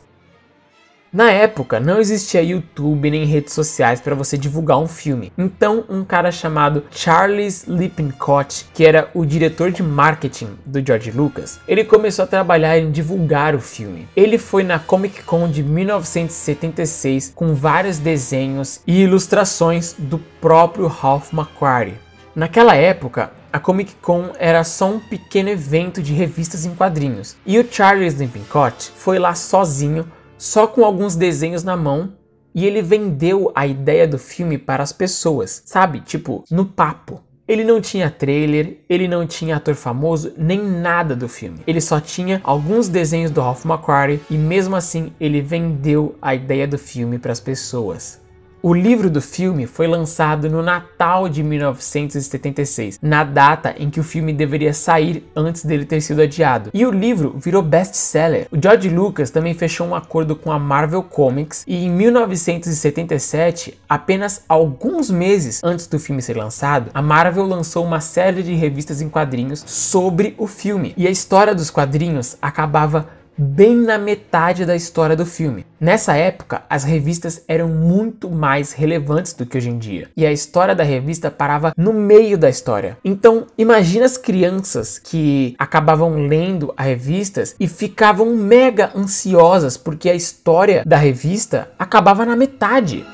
Na 1.14 1.30
época, 1.30 1.78
não 1.78 2.00
existia 2.00 2.42
YouTube 2.42 3.08
nem 3.08 3.24
redes 3.24 3.54
sociais 3.54 4.00
para 4.00 4.16
você 4.16 4.36
divulgar 4.36 4.80
um 4.80 4.88
filme. 4.88 5.32
Então, 5.38 5.84
um 5.88 6.04
cara 6.04 6.32
chamado 6.32 6.82
Charles 6.90 7.66
Lippincott, 7.68 8.66
que 8.74 8.84
era 8.84 9.08
o 9.14 9.24
diretor 9.24 9.70
de 9.70 9.80
marketing 9.80 10.58
do 10.66 10.84
George 10.84 11.12
Lucas, 11.12 11.60
ele 11.68 11.84
começou 11.84 12.24
a 12.24 12.26
trabalhar 12.26 12.76
em 12.80 12.90
divulgar 12.90 13.54
o 13.54 13.60
filme. 13.60 14.08
Ele 14.16 14.38
foi 14.38 14.64
na 14.64 14.80
Comic 14.80 15.22
Con 15.22 15.48
de 15.48 15.62
1976 15.62 17.30
com 17.32 17.54
vários 17.54 18.00
desenhos 18.00 18.80
e 18.84 19.02
ilustrações 19.02 19.94
do 19.96 20.18
próprio 20.40 20.88
Ralph 20.88 21.32
McQuarrie. 21.32 21.94
Naquela 22.34 22.74
época, 22.74 23.30
a 23.52 23.60
Comic 23.60 23.94
Con 24.02 24.30
era 24.36 24.64
só 24.64 24.90
um 24.90 24.98
pequeno 24.98 25.48
evento 25.48 26.02
de 26.02 26.12
revistas 26.12 26.66
em 26.66 26.74
quadrinhos, 26.74 27.36
e 27.46 27.56
o 27.56 27.64
Charles 27.70 28.14
Lippincott 28.14 28.90
foi 28.96 29.20
lá 29.20 29.32
sozinho 29.36 30.04
só 30.38 30.66
com 30.66 30.84
alguns 30.84 31.16
desenhos 31.16 31.62
na 31.62 31.76
mão 31.76 32.12
e 32.54 32.64
ele 32.66 32.80
vendeu 32.80 33.50
a 33.54 33.66
ideia 33.66 34.06
do 34.06 34.18
filme 34.18 34.56
para 34.56 34.82
as 34.82 34.92
pessoas, 34.92 35.62
sabe? 35.66 36.00
Tipo, 36.00 36.44
no 36.50 36.64
papo. 36.64 37.20
Ele 37.46 37.62
não 37.62 37.78
tinha 37.78 38.10
trailer, 38.10 38.78
ele 38.88 39.06
não 39.06 39.26
tinha 39.26 39.56
ator 39.56 39.74
famoso, 39.74 40.32
nem 40.38 40.62
nada 40.62 41.14
do 41.14 41.28
filme. 41.28 41.58
Ele 41.66 41.80
só 41.80 42.00
tinha 42.00 42.40
alguns 42.42 42.88
desenhos 42.88 43.30
do 43.30 43.42
Ralph 43.42 43.66
McQuarrie 43.66 44.20
e 44.30 44.38
mesmo 44.38 44.74
assim 44.74 45.12
ele 45.20 45.42
vendeu 45.42 46.16
a 46.22 46.34
ideia 46.34 46.66
do 46.66 46.78
filme 46.78 47.18
para 47.18 47.32
as 47.32 47.40
pessoas. 47.40 48.23
O 48.66 48.72
livro 48.72 49.10
do 49.10 49.20
filme 49.20 49.66
foi 49.66 49.86
lançado 49.86 50.48
no 50.48 50.62
Natal 50.62 51.28
de 51.28 51.42
1976, 51.42 52.98
na 53.02 53.22
data 53.22 53.74
em 53.78 53.90
que 53.90 54.00
o 54.00 54.02
filme 54.02 54.32
deveria 54.32 54.72
sair 54.72 55.22
antes 55.36 55.66
dele 55.66 55.84
ter 55.84 56.00
sido 56.00 56.22
adiado. 56.22 56.70
E 56.72 56.86
o 56.86 56.90
livro 56.90 57.34
virou 57.36 57.62
best-seller. 57.62 58.46
O 58.50 58.56
George 58.58 58.88
Lucas 58.88 59.28
também 59.28 59.52
fechou 59.52 59.86
um 59.86 59.94
acordo 59.94 60.34
com 60.34 60.50
a 60.50 60.58
Marvel 60.58 61.02
Comics 61.02 61.62
e 61.66 61.84
em 61.84 61.90
1977, 61.90 63.78
apenas 63.86 64.42
alguns 64.48 65.10
meses 65.10 65.60
antes 65.62 65.86
do 65.86 65.98
filme 65.98 66.22
ser 66.22 66.38
lançado, 66.38 66.90
a 66.94 67.02
Marvel 67.02 67.44
lançou 67.44 67.84
uma 67.84 68.00
série 68.00 68.42
de 68.42 68.54
revistas 68.54 69.02
em 69.02 69.10
quadrinhos 69.10 69.62
sobre 69.66 70.34
o 70.38 70.46
filme. 70.46 70.94
E 70.96 71.06
a 71.06 71.10
história 71.10 71.54
dos 71.54 71.70
quadrinhos 71.70 72.38
acabava 72.40 73.10
bem 73.36 73.76
na 73.76 73.98
metade 73.98 74.64
da 74.64 74.76
história 74.76 75.16
do 75.16 75.26
filme. 75.26 75.66
Nessa 75.80 76.16
época, 76.16 76.62
as 76.68 76.84
revistas 76.84 77.42
eram 77.46 77.68
muito 77.68 78.30
mais 78.30 78.72
relevantes 78.72 79.32
do 79.34 79.44
que 79.44 79.58
hoje 79.58 79.70
em 79.70 79.78
dia, 79.78 80.08
e 80.16 80.24
a 80.24 80.32
história 80.32 80.74
da 80.74 80.84
revista 80.84 81.30
parava 81.30 81.72
no 81.76 81.92
meio 81.92 82.38
da 82.38 82.48
história. 82.48 82.96
Então, 83.04 83.46
imagina 83.58 84.06
as 84.06 84.16
crianças 84.16 84.98
que 84.98 85.54
acabavam 85.58 86.26
lendo 86.26 86.72
as 86.76 86.86
revistas 86.86 87.56
e 87.58 87.66
ficavam 87.66 88.34
mega 88.34 88.90
ansiosas 88.94 89.76
porque 89.76 90.08
a 90.08 90.14
história 90.14 90.82
da 90.86 90.96
revista 90.96 91.68
acabava 91.78 92.24
na 92.24 92.36
metade. 92.36 93.04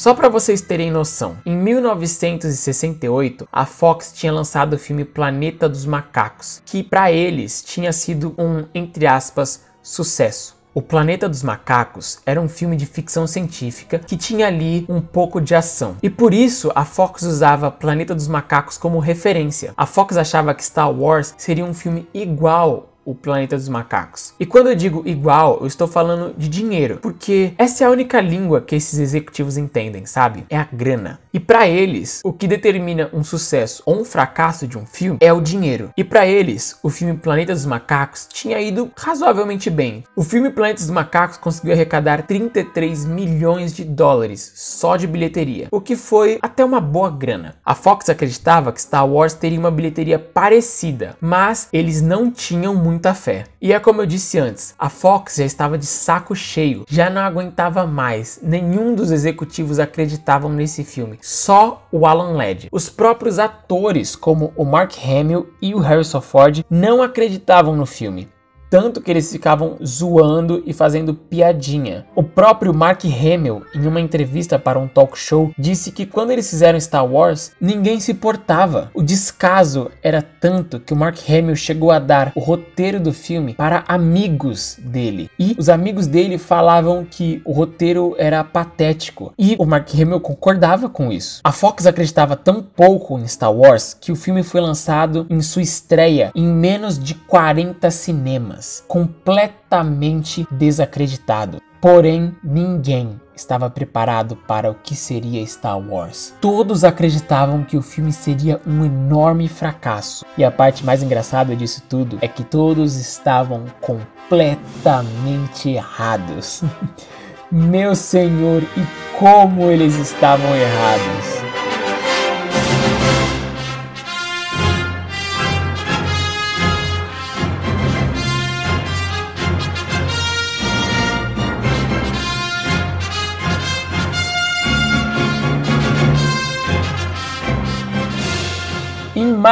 Só 0.00 0.14
para 0.14 0.30
vocês 0.30 0.62
terem 0.62 0.90
noção, 0.90 1.36
em 1.44 1.54
1968 1.54 3.46
a 3.52 3.66
Fox 3.66 4.14
tinha 4.14 4.32
lançado 4.32 4.72
o 4.72 4.78
filme 4.78 5.04
Planeta 5.04 5.68
dos 5.68 5.84
Macacos, 5.84 6.62
que 6.64 6.82
para 6.82 7.12
eles 7.12 7.62
tinha 7.62 7.92
sido 7.92 8.34
um, 8.38 8.64
entre 8.74 9.06
aspas, 9.06 9.66
sucesso. 9.82 10.58
O 10.72 10.80
Planeta 10.80 11.28
dos 11.28 11.42
Macacos 11.42 12.18
era 12.24 12.40
um 12.40 12.48
filme 12.48 12.76
de 12.76 12.86
ficção 12.86 13.26
científica 13.26 13.98
que 13.98 14.16
tinha 14.16 14.46
ali 14.46 14.86
um 14.88 15.02
pouco 15.02 15.38
de 15.38 15.54
ação. 15.54 15.96
E 16.02 16.08
por 16.08 16.32
isso 16.32 16.72
a 16.74 16.86
Fox 16.86 17.22
usava 17.22 17.70
Planeta 17.70 18.14
dos 18.14 18.26
Macacos 18.26 18.78
como 18.78 19.00
referência. 19.00 19.74
A 19.76 19.84
Fox 19.84 20.16
achava 20.16 20.54
que 20.54 20.64
Star 20.64 20.90
Wars 20.90 21.34
seria 21.36 21.64
um 21.64 21.74
filme 21.74 22.08
igual 22.14 22.89
o 23.04 23.14
Planeta 23.14 23.56
dos 23.56 23.68
Macacos. 23.68 24.34
E 24.38 24.46
quando 24.46 24.68
eu 24.68 24.74
digo 24.74 25.02
igual, 25.06 25.58
eu 25.60 25.66
estou 25.66 25.88
falando 25.88 26.34
de 26.36 26.48
dinheiro, 26.48 26.98
porque 27.00 27.52
essa 27.58 27.84
é 27.84 27.86
a 27.86 27.90
única 27.90 28.20
língua 28.20 28.60
que 28.60 28.76
esses 28.76 28.98
executivos 28.98 29.56
entendem, 29.56 30.06
sabe? 30.06 30.44
É 30.48 30.56
a 30.56 30.68
grana. 30.72 31.20
E 31.32 31.38
para 31.38 31.68
eles, 31.68 32.20
o 32.24 32.32
que 32.32 32.48
determina 32.48 33.08
um 33.12 33.22
sucesso 33.22 33.82
ou 33.86 34.00
um 34.00 34.04
fracasso 34.04 34.66
de 34.66 34.76
um 34.76 34.84
filme 34.84 35.18
é 35.20 35.32
o 35.32 35.40
dinheiro. 35.40 35.90
E 35.96 36.02
para 36.02 36.26
eles, 36.26 36.78
o 36.82 36.90
filme 36.90 37.16
Planeta 37.16 37.52
dos 37.52 37.66
Macacos 37.66 38.26
tinha 38.32 38.60
ido 38.60 38.90
razoavelmente 38.96 39.70
bem. 39.70 40.04
O 40.16 40.22
filme 40.22 40.50
Planeta 40.50 40.80
dos 40.80 40.90
Macacos 40.90 41.36
conseguiu 41.36 41.72
arrecadar 41.72 42.26
33 42.26 43.06
milhões 43.06 43.72
de 43.74 43.84
dólares 43.84 44.52
só 44.56 44.96
de 44.96 45.06
bilheteria, 45.06 45.68
o 45.70 45.80
que 45.80 45.96
foi 45.96 46.38
até 46.42 46.64
uma 46.64 46.80
boa 46.80 47.10
grana. 47.10 47.56
A 47.64 47.74
Fox 47.74 48.08
acreditava 48.08 48.72
que 48.72 48.82
Star 48.82 49.08
Wars 49.08 49.34
teria 49.34 49.58
uma 49.58 49.70
bilheteria 49.70 50.18
parecida, 50.18 51.16
mas 51.20 51.68
eles 51.72 52.02
não 52.02 52.30
tinham 52.30 52.74
muita 52.90 53.14
fé. 53.14 53.44
E 53.60 53.72
é 53.72 53.80
como 53.80 54.02
eu 54.02 54.06
disse 54.06 54.38
antes, 54.38 54.74
a 54.78 54.88
Fox 54.88 55.36
já 55.36 55.44
estava 55.44 55.78
de 55.78 55.86
saco 55.86 56.34
cheio, 56.34 56.84
já 56.88 57.08
não 57.08 57.22
aguentava 57.22 57.86
mais. 57.86 58.40
Nenhum 58.42 58.94
dos 58.94 59.10
executivos 59.10 59.78
acreditavam 59.78 60.52
nesse 60.52 60.84
filme 60.84 61.18
só 61.22 61.86
o 61.90 62.06
Alan 62.06 62.32
Ladd. 62.32 62.68
Os 62.70 62.90
próprios 62.90 63.38
atores, 63.38 64.14
como 64.14 64.52
o 64.56 64.64
Mark 64.64 64.92
Hamill 65.02 65.52
e 65.62 65.74
o 65.74 65.78
Harrison 65.78 66.20
Ford, 66.20 66.64
não 66.68 67.02
acreditavam 67.02 67.76
no 67.76 67.86
filme 67.86 68.28
tanto 68.70 69.00
que 69.00 69.10
eles 69.10 69.30
ficavam 69.30 69.76
zoando 69.84 70.62
e 70.64 70.72
fazendo 70.72 71.12
piadinha. 71.12 72.06
O 72.14 72.22
próprio 72.22 72.72
Mark 72.72 73.04
Hamill, 73.04 73.62
em 73.74 73.84
uma 73.86 74.00
entrevista 74.00 74.58
para 74.58 74.78
um 74.78 74.86
talk 74.86 75.18
show, 75.18 75.52
disse 75.58 75.90
que 75.90 76.06
quando 76.06 76.30
eles 76.30 76.48
fizeram 76.48 76.78
Star 76.78 77.04
Wars, 77.04 77.50
ninguém 77.60 77.98
se 77.98 78.12
importava. 78.12 78.90
O 78.94 79.02
descaso 79.02 79.90
era 80.02 80.22
tanto 80.22 80.78
que 80.78 80.92
o 80.92 80.96
Mark 80.96 81.18
Hamill 81.28 81.56
chegou 81.56 81.90
a 81.90 81.98
dar 81.98 82.30
o 82.36 82.40
roteiro 82.40 83.00
do 83.00 83.12
filme 83.12 83.54
para 83.54 83.84
amigos 83.88 84.78
dele. 84.78 85.28
E 85.36 85.56
os 85.58 85.68
amigos 85.68 86.06
dele 86.06 86.38
falavam 86.38 87.04
que 87.04 87.42
o 87.44 87.52
roteiro 87.52 88.14
era 88.18 88.44
patético. 88.44 89.34
E 89.36 89.56
o 89.58 89.66
Mark 89.66 89.88
Hamill 89.92 90.20
concordava 90.20 90.88
com 90.88 91.10
isso. 91.10 91.40
A 91.42 91.50
Fox 91.50 91.86
acreditava 91.86 92.36
tão 92.36 92.62
pouco 92.62 93.18
em 93.18 93.26
Star 93.26 93.52
Wars 93.52 93.96
que 94.00 94.12
o 94.12 94.16
filme 94.16 94.44
foi 94.44 94.60
lançado 94.60 95.26
em 95.28 95.40
sua 95.40 95.62
estreia 95.62 96.30
em 96.34 96.46
menos 96.46 96.98
de 96.98 97.14
40 97.14 97.90
cinemas 97.90 98.59
completamente 98.86 100.46
desacreditado. 100.50 101.60
Porém, 101.80 102.36
ninguém 102.44 103.18
estava 103.34 103.70
preparado 103.70 104.36
para 104.36 104.70
o 104.70 104.74
que 104.74 104.94
seria 104.94 105.42
Star 105.46 105.78
Wars. 105.78 106.34
Todos 106.40 106.84
acreditavam 106.84 107.64
que 107.64 107.76
o 107.76 107.82
filme 107.82 108.12
seria 108.12 108.60
um 108.66 108.84
enorme 108.84 109.48
fracasso. 109.48 110.26
E 110.36 110.44
a 110.44 110.50
parte 110.50 110.84
mais 110.84 111.02
engraçada 111.02 111.56
disso 111.56 111.82
tudo 111.88 112.18
é 112.20 112.28
que 112.28 112.44
todos 112.44 112.96
estavam 112.96 113.64
completamente 113.80 115.70
errados. 115.70 116.62
Meu 117.50 117.96
senhor, 117.96 118.62
e 118.62 119.16
como 119.18 119.62
eles 119.70 119.96
estavam 119.96 120.54
errados! 120.54 121.39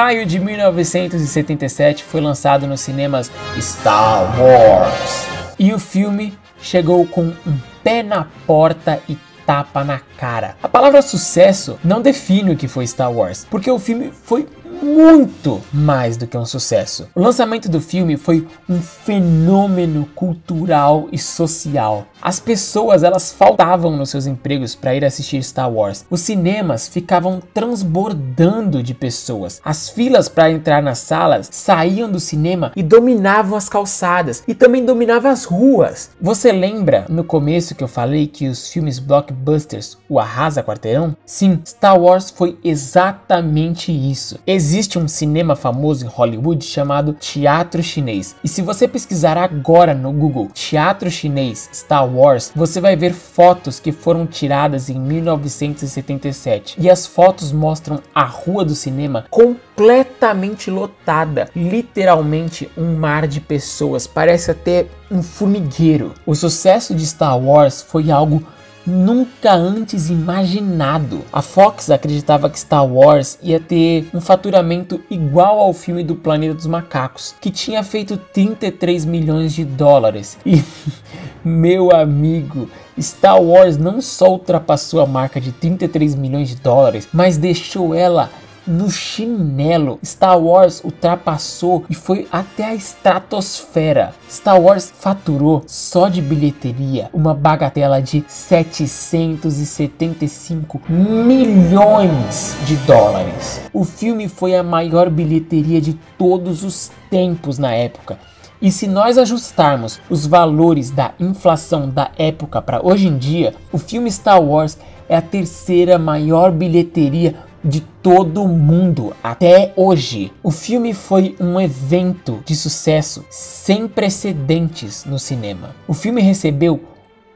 Maio 0.01 0.25
de 0.25 0.39
1977 0.39 2.05
foi 2.05 2.21
lançado 2.21 2.69
nos 2.69 2.81
cinemas 2.81 3.33
Star 3.61 4.41
Wars. 4.41 5.27
E 5.59 5.75
o 5.75 5.79
filme 5.81 6.39
chegou 6.63 7.05
com 7.05 7.23
um 7.23 7.59
pé 7.83 8.05
na 8.05 8.29
porta 8.47 9.03
e 9.09 9.19
tapa 9.45 9.83
na 9.83 9.99
cara. 10.17 10.55
A 10.63 10.69
palavra 10.69 11.03
sucesso 11.03 11.81
não 11.83 12.01
define 12.01 12.53
o 12.53 12.57
que 12.57 12.69
foi 12.69 12.87
Star 12.87 13.11
Wars, 13.11 13.45
porque 13.51 13.69
o 13.69 13.79
filme 13.81 14.13
foi 14.23 14.47
muito 14.81 15.61
mais 15.73 16.17
do 16.17 16.29
que 16.29 16.37
um 16.37 16.47
sucesso. 16.47 17.09
O 17.13 17.21
lançamento 17.21 17.69
do 17.69 17.81
filme 17.81 18.17
foi 18.17 18.47
um 18.69 18.81
fenômeno 18.81 20.07
cultural 20.15 21.09
e 21.11 21.19
social. 21.19 22.07
As 22.21 22.41
pessoas 22.41 23.03
elas 23.03 23.33
faltavam 23.33 23.97
nos 23.97 24.11
seus 24.11 24.27
empregos 24.27 24.75
para 24.75 24.95
ir 24.95 25.05
assistir 25.05 25.43
Star 25.43 25.71
Wars. 25.71 26.05
Os 26.11 26.21
cinemas 26.21 26.89
ficavam 26.89 27.41
transbordando 27.55 28.83
de 28.83 28.93
pessoas. 28.93 29.61
As 29.65 29.89
filas 29.89 30.29
para 30.29 30.51
entrar 30.51 30.83
nas 30.83 30.99
salas 30.99 31.49
saíam 31.53 32.11
do 32.11 32.19
cinema 32.19 32.73
e 32.75 32.83
dominavam 32.83 33.57
as 33.57 33.69
calçadas 33.69 34.43
e 34.49 34.55
também 34.55 34.85
dominavam 34.85 35.31
as 35.31 35.45
ruas. 35.45 36.11
Você 36.21 36.51
lembra 36.51 37.07
no 37.09 37.23
começo 37.23 37.75
que 37.75 37.85
eu 37.85 37.89
falei 37.89 38.27
que 38.27 38.49
os 38.49 38.69
filmes 38.69 38.99
blockbusters 38.99 39.97
o 40.09 40.19
arrasa 40.19 40.63
quarteirão? 40.63 41.17
Sim, 41.25 41.61
Star 41.65 41.99
Wars 41.99 42.31
foi 42.31 42.59
exatamente 42.65 43.93
isso. 43.93 44.41
Existe 44.47 44.99
um 44.99 45.07
cinema 45.07 45.55
famoso 45.55 46.05
em 46.05 46.09
Hollywood 46.09 46.65
chamado 46.65 47.13
teatro 47.13 47.83
chinês. 47.83 48.35
E 48.43 48.49
se 48.49 48.61
você 48.61 48.89
pesquisar 48.89 49.37
agora 49.37 49.95
no 49.95 50.13
Google 50.13 50.49
teatro 50.53 51.11
chinês 51.11 51.69
Star 51.73 52.08
Wars, 52.09 52.53
você 52.55 52.81
vai 52.81 52.97
ver 52.97 53.13
fotos 53.13 53.79
que 53.79 53.93
foram 53.93 54.27
tiradas 54.27 54.89
em 54.89 54.99
1977. 54.99 56.77
E 56.79 56.89
as 56.91 57.07
fotos 57.07 57.53
mostram 57.53 58.01
a 58.15 58.25
rua 58.25 58.65
do 58.65 58.75
cinema 58.75 59.27
completamente 59.31 60.71
lotada, 60.71 61.49
literalmente 61.55 62.71
um 62.77 62.97
mar 62.97 63.27
de 63.27 63.41
pessoas, 63.41 64.07
parece 64.07 64.51
até 64.51 64.87
um 65.11 65.23
formigueiro. 65.23 66.15
O 66.27 66.35
sucesso 66.35 66.95
de 66.95 67.07
Star 67.07 67.39
Wars 67.39 67.83
foi 67.83 68.11
algo 68.11 68.43
nunca 68.87 69.53
antes 69.53 70.11
imaginado. 70.11 71.25
A 71.33 71.43
Fox 71.43 71.91
acreditava 71.91 72.49
que 72.49 72.59
Star 72.59 72.87
Wars 72.87 73.39
ia 73.43 73.61
ter 73.61 74.07
um 74.15 74.21
faturamento 74.21 75.01
igual 75.11 75.59
ao 75.59 75.73
filme 75.73 76.03
do 76.03 76.17
Planeta 76.17 76.55
dos 76.55 76.67
Macacos, 76.67 77.35
que 77.41 77.51
tinha 77.51 77.83
feito 77.83 78.17
33 78.17 79.05
milhões 79.05 79.53
de 79.53 79.65
dólares. 79.65 80.39
E 80.45 80.63
meu 81.45 81.95
amigo, 81.95 82.69
Star 83.01 83.41
Wars 83.41 83.77
não 83.77 84.01
só 84.01 84.31
ultrapassou 84.31 85.01
a 85.01 85.07
marca 85.07 85.41
de 85.41 85.53
33 85.53 86.15
milhões 86.15 86.49
de 86.49 86.57
dólares, 86.57 87.09
mas 87.13 87.37
deixou 87.37 87.95
ela 87.95 88.31
no 88.69 88.91
chinelo. 88.91 89.99
Star 90.05 90.39
Wars 90.39 90.85
ultrapassou 90.85 91.87
e 91.89 91.95
foi 91.95 92.29
até 92.31 92.67
a 92.67 92.75
estratosfera. 92.75 94.13
Star 94.31 94.61
Wars 94.61 94.93
faturou 94.99 95.63
só 95.67 96.09
de 96.09 96.21
bilheteria 96.21 97.09
uma 97.13 97.33
bagatela 97.33 98.03
de 98.03 98.23
775 98.29 100.83
milhões 100.89 102.57
de 102.67 102.77
dólares. 102.77 103.63
O 103.73 103.85
filme 103.85 104.29
foi 104.29 104.55
a 104.55 104.63
maior 104.63 105.09
bilheteria 105.09 105.81
de 105.81 105.95
todos 106.19 106.63
os 106.63 106.91
tempos 107.11 107.57
na 107.59 107.73
época. 107.73 108.19
E 108.61 108.73
se 108.73 108.89
nós 108.89 109.17
ajustarmos 109.17 110.01
os 110.11 110.27
valores 110.27 110.91
da 110.91 111.13
inflação 111.21 111.89
da 111.89 112.11
época 112.19 112.61
para 112.61 112.85
hoje 112.85 113.07
em 113.07 113.17
dia, 113.17 113.55
o 113.73 113.79
filme 113.79 114.11
Star 114.11 114.43
Wars 114.43 114.77
é 115.09 115.17
a 115.17 115.23
terceira 115.23 115.97
maior 115.99 116.51
bilheteria 116.51 117.37
de 117.69 117.81
todo 118.03 118.49
mundo 118.49 119.15
até 119.23 119.73
hoje. 119.77 120.33
O 120.43 120.51
filme 120.51 120.95
foi 120.95 121.37
um 121.39 121.61
evento 121.61 122.41
de 122.45 122.57
sucesso 122.57 123.25
sem 123.31 123.87
precedentes 123.87 125.05
no 125.05 125.19
cinema. 125.19 125.77
O 125.87 125.95
filme 125.95 126.23
recebeu 126.23 126.81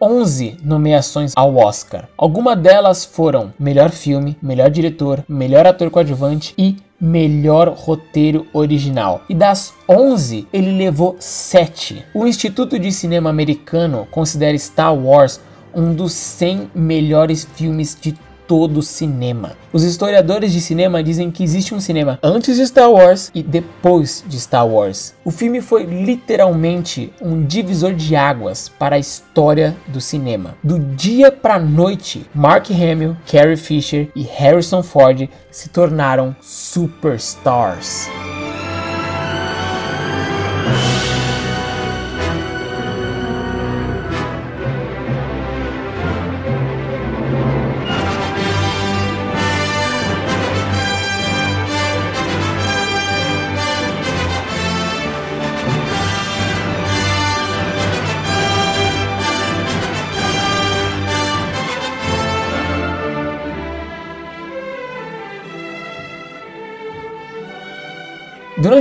11 0.00 0.56
nomeações 0.64 1.32
ao 1.36 1.56
Oscar. 1.56 2.08
Algumas 2.18 2.58
delas 2.58 3.04
foram 3.04 3.54
melhor 3.56 3.90
filme, 3.90 4.36
melhor 4.42 4.68
diretor, 4.68 5.24
melhor 5.28 5.64
ator 5.64 5.90
coadjuvante 5.90 6.54
e 6.58 6.76
melhor 7.00 7.68
roteiro 7.68 8.46
original. 8.52 9.22
E 9.28 9.34
das 9.34 9.72
11, 9.88 10.48
ele 10.52 10.72
levou 10.72 11.16
7. 11.20 12.04
O 12.14 12.26
Instituto 12.26 12.78
de 12.78 12.90
Cinema 12.90 13.30
Americano 13.30 14.08
considera 14.10 14.58
Star 14.58 14.94
Wars 14.94 15.40
um 15.74 15.94
dos 15.94 16.12
100 16.12 16.70
melhores 16.74 17.46
filmes 17.54 17.96
de 18.00 18.14
todo 18.46 18.78
o 18.78 18.82
cinema. 18.82 19.52
Os 19.72 19.82
historiadores 19.84 20.52
de 20.52 20.60
cinema 20.60 21.02
dizem 21.02 21.30
que 21.30 21.42
existe 21.42 21.74
um 21.74 21.80
cinema 21.80 22.18
antes 22.22 22.56
de 22.56 22.62
Star 22.62 22.90
Wars 22.90 23.30
e 23.34 23.42
depois 23.42 24.24
de 24.26 24.38
Star 24.38 24.66
Wars. 24.66 25.14
O 25.24 25.30
filme 25.30 25.60
foi 25.60 25.84
literalmente 25.84 27.12
um 27.20 27.44
divisor 27.44 27.94
de 27.94 28.16
águas 28.16 28.68
para 28.68 28.96
a 28.96 28.98
história 28.98 29.76
do 29.88 30.00
cinema. 30.00 30.54
Do 30.62 30.78
dia 30.78 31.30
para 31.30 31.58
noite, 31.58 32.26
Mark 32.34 32.70
Hamill, 32.70 33.16
Carrie 33.30 33.56
Fisher 33.56 34.08
e 34.14 34.22
Harrison 34.22 34.82
Ford 34.82 35.28
se 35.50 35.68
tornaram 35.68 36.34
superstars. 36.40 38.08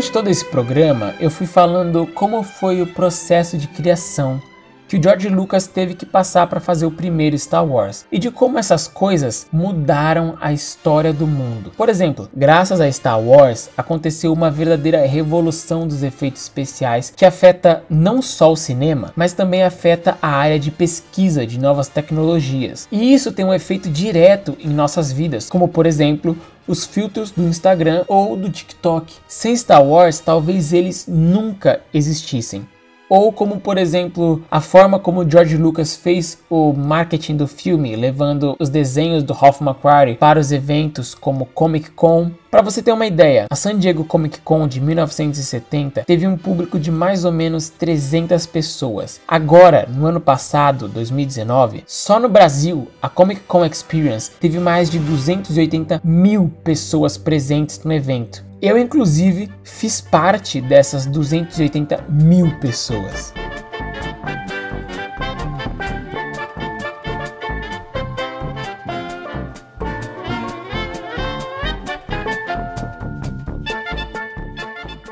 Durante 0.02 0.14
todo 0.14 0.30
esse 0.32 0.46
programa, 0.46 1.14
eu 1.20 1.30
fui 1.30 1.46
falando 1.46 2.08
como 2.08 2.42
foi 2.42 2.82
o 2.82 2.88
processo 2.88 3.56
de 3.56 3.68
criação 3.68 4.42
que 4.92 4.98
o 4.98 5.02
George 5.02 5.30
Lucas 5.30 5.68
teve 5.68 5.94
que 5.94 6.06
passar 6.06 6.48
para 6.48 6.60
fazer 6.60 6.86
o 6.86 6.92
primeiro 6.92 7.40
Star 7.40 7.66
Wars 7.66 8.06
e 8.12 8.20
de 8.20 8.30
como 8.30 8.60
essas 8.60 8.90
coisas 8.90 9.48
mudaram 9.50 10.38
a 10.42 10.52
história 10.52 11.14
do 11.14 11.26
mundo. 11.26 11.72
Por 11.78 11.88
exemplo, 11.88 12.28
graças 12.36 12.82
a 12.82 12.92
Star 12.92 13.18
Wars 13.18 13.70
aconteceu 13.78 14.34
uma 14.34 14.52
verdadeira 14.52 15.06
revolução 15.06 15.88
dos 15.88 16.04
efeitos 16.04 16.42
especiais 16.42 17.14
que 17.16 17.24
afeta 17.24 17.86
não 17.90 18.22
só 18.22 18.52
o 18.52 18.58
cinema, 18.58 19.14
mas 19.16 19.32
também 19.32 19.64
afeta 19.64 20.18
a 20.22 20.28
área 20.28 20.60
de 20.60 20.70
pesquisa 20.70 21.48
de 21.48 21.58
novas 21.58 21.88
tecnologias. 21.88 22.86
E 22.92 23.14
isso 23.14 23.32
tem 23.32 23.46
um 23.46 23.54
efeito 23.54 23.90
direto 23.90 24.58
em 24.60 24.68
nossas 24.68 25.10
vidas, 25.10 25.50
como 25.50 25.70
por 25.70 25.86
exemplo 25.86 26.36
os 26.68 26.86
filtros 26.86 27.32
do 27.32 27.44
Instagram 27.44 28.04
ou 28.10 28.36
do 28.36 28.50
TikTok. 28.50 29.14
Sem 29.26 29.56
Star 29.56 29.84
Wars, 29.84 30.20
talvez 30.20 30.74
eles 30.74 31.06
nunca 31.08 31.80
existissem 31.94 32.68
ou 33.12 33.34
como 33.34 33.60
por 33.60 33.78
exemplo 33.78 34.42
a 34.50 34.62
forma 34.62 34.98
como 34.98 35.30
George 35.30 35.58
Lucas 35.58 35.98
fez 35.98 36.38
o 36.50 36.72
marketing 36.72 37.36
do 37.36 37.46
filme, 37.46 37.94
levando 37.94 38.56
os 38.58 38.70
desenhos 38.70 39.22
do 39.22 39.34
Ralph 39.34 39.60
McQuarrie 39.60 40.16
para 40.16 40.40
os 40.40 40.54
eventos 40.54 41.14
como 41.14 41.46
Comic 41.48 41.92
Con. 41.92 42.32
Para 42.50 42.62
você 42.62 42.82
ter 42.82 42.94
uma 42.94 43.06
ideia, 43.06 43.48
a 43.50 43.56
San 43.56 43.78
Diego 43.78 44.06
Comic 44.06 44.40
Con 44.40 44.66
de 44.66 44.80
1970 44.80 46.06
teve 46.06 46.26
um 46.26 46.38
público 46.38 46.80
de 46.80 46.90
mais 46.90 47.26
ou 47.26 47.34
menos 47.34 47.68
300 47.68 48.46
pessoas. 48.46 49.20
Agora, 49.28 49.86
no 49.94 50.06
ano 50.06 50.22
passado, 50.22 50.88
2019, 50.88 51.84
só 51.86 52.18
no 52.18 52.30
Brasil, 52.30 52.88
a 53.02 53.10
Comic 53.10 53.42
Con 53.42 53.66
Experience 53.66 54.32
teve 54.40 54.58
mais 54.58 54.90
de 54.90 55.00
280 55.00 56.00
mil 56.02 56.50
pessoas 56.64 57.18
presentes 57.18 57.84
no 57.84 57.92
evento. 57.92 58.51
Eu, 58.62 58.78
inclusive, 58.78 59.52
fiz 59.64 60.00
parte 60.00 60.62
dessas 60.62 61.08
280 61.08 62.06
mil 62.08 62.60
pessoas. 62.60 63.34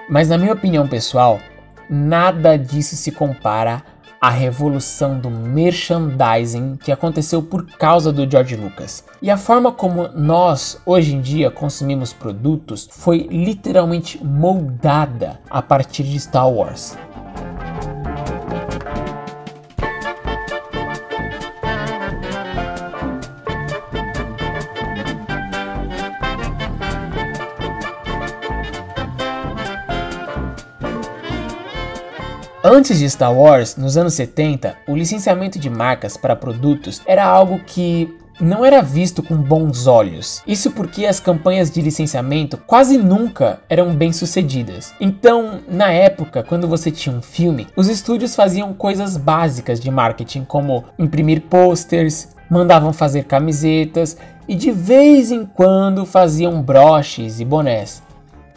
Mas, 0.07 0.29
na 0.29 0.38
minha 0.38 0.53
opinião 0.53 0.88
pessoal, 0.88 1.39
nada 1.89 2.55
disso 2.55 2.95
se 2.95 3.12
compara 3.12 3.83
a 4.21 4.29
revolução 4.29 5.19
do 5.19 5.29
merchandising 5.29 6.77
que 6.77 6.91
aconteceu 6.91 7.41
por 7.41 7.65
causa 7.65 8.12
do 8.12 8.29
George 8.29 8.55
Lucas. 8.55 9.03
E 9.21 9.29
a 9.29 9.38
forma 9.38 9.71
como 9.71 10.08
nós 10.10 10.82
hoje 10.86 11.15
em 11.15 11.21
dia 11.21 11.49
consumimos 11.49 12.13
produtos 12.13 12.88
foi 12.91 13.27
literalmente 13.32 14.23
moldada 14.23 15.39
a 15.49 15.62
partir 15.62 16.03
de 16.03 16.19
Star 16.19 16.49
Wars. 16.49 16.97
Antes 32.71 32.99
de 32.99 33.10
Star 33.10 33.34
Wars, 33.34 33.77
nos 33.77 33.97
anos 33.97 34.13
70, 34.13 34.75
o 34.88 34.95
licenciamento 34.95 35.58
de 35.58 35.71
marcas 35.71 36.15
para 36.15 36.36
produtos 36.36 37.01
era 37.03 37.25
algo 37.25 37.60
que 37.65 38.15
não 38.39 38.63
era 38.63 38.79
visto 38.79 39.23
com 39.23 39.36
bons 39.36 39.88
olhos. 39.88 40.43
Isso 40.45 40.69
porque 40.69 41.08
as 41.08 41.19
campanhas 41.19 41.71
de 41.71 41.82
licenciamento 41.82 42.60
quase 42.67 42.95
nunca 42.95 43.60
eram 43.67 43.95
bem 43.95 44.13
sucedidas. 44.13 44.93
Então, 45.01 45.62
na 45.67 45.89
época, 45.89 46.43
quando 46.43 46.67
você 46.67 46.91
tinha 46.91 47.15
um 47.15 47.23
filme, 47.23 47.65
os 47.75 47.89
estúdios 47.89 48.36
faziam 48.36 48.71
coisas 48.71 49.17
básicas 49.17 49.79
de 49.79 49.89
marketing, 49.89 50.43
como 50.43 50.86
imprimir 50.99 51.41
posters, 51.49 52.36
mandavam 52.47 52.93
fazer 52.93 53.23
camisetas 53.23 54.15
e 54.47 54.53
de 54.53 54.69
vez 54.69 55.32
em 55.32 55.43
quando 55.43 56.05
faziam 56.05 56.62
broches 56.62 57.39
e 57.39 57.45
bonés. 57.45 58.03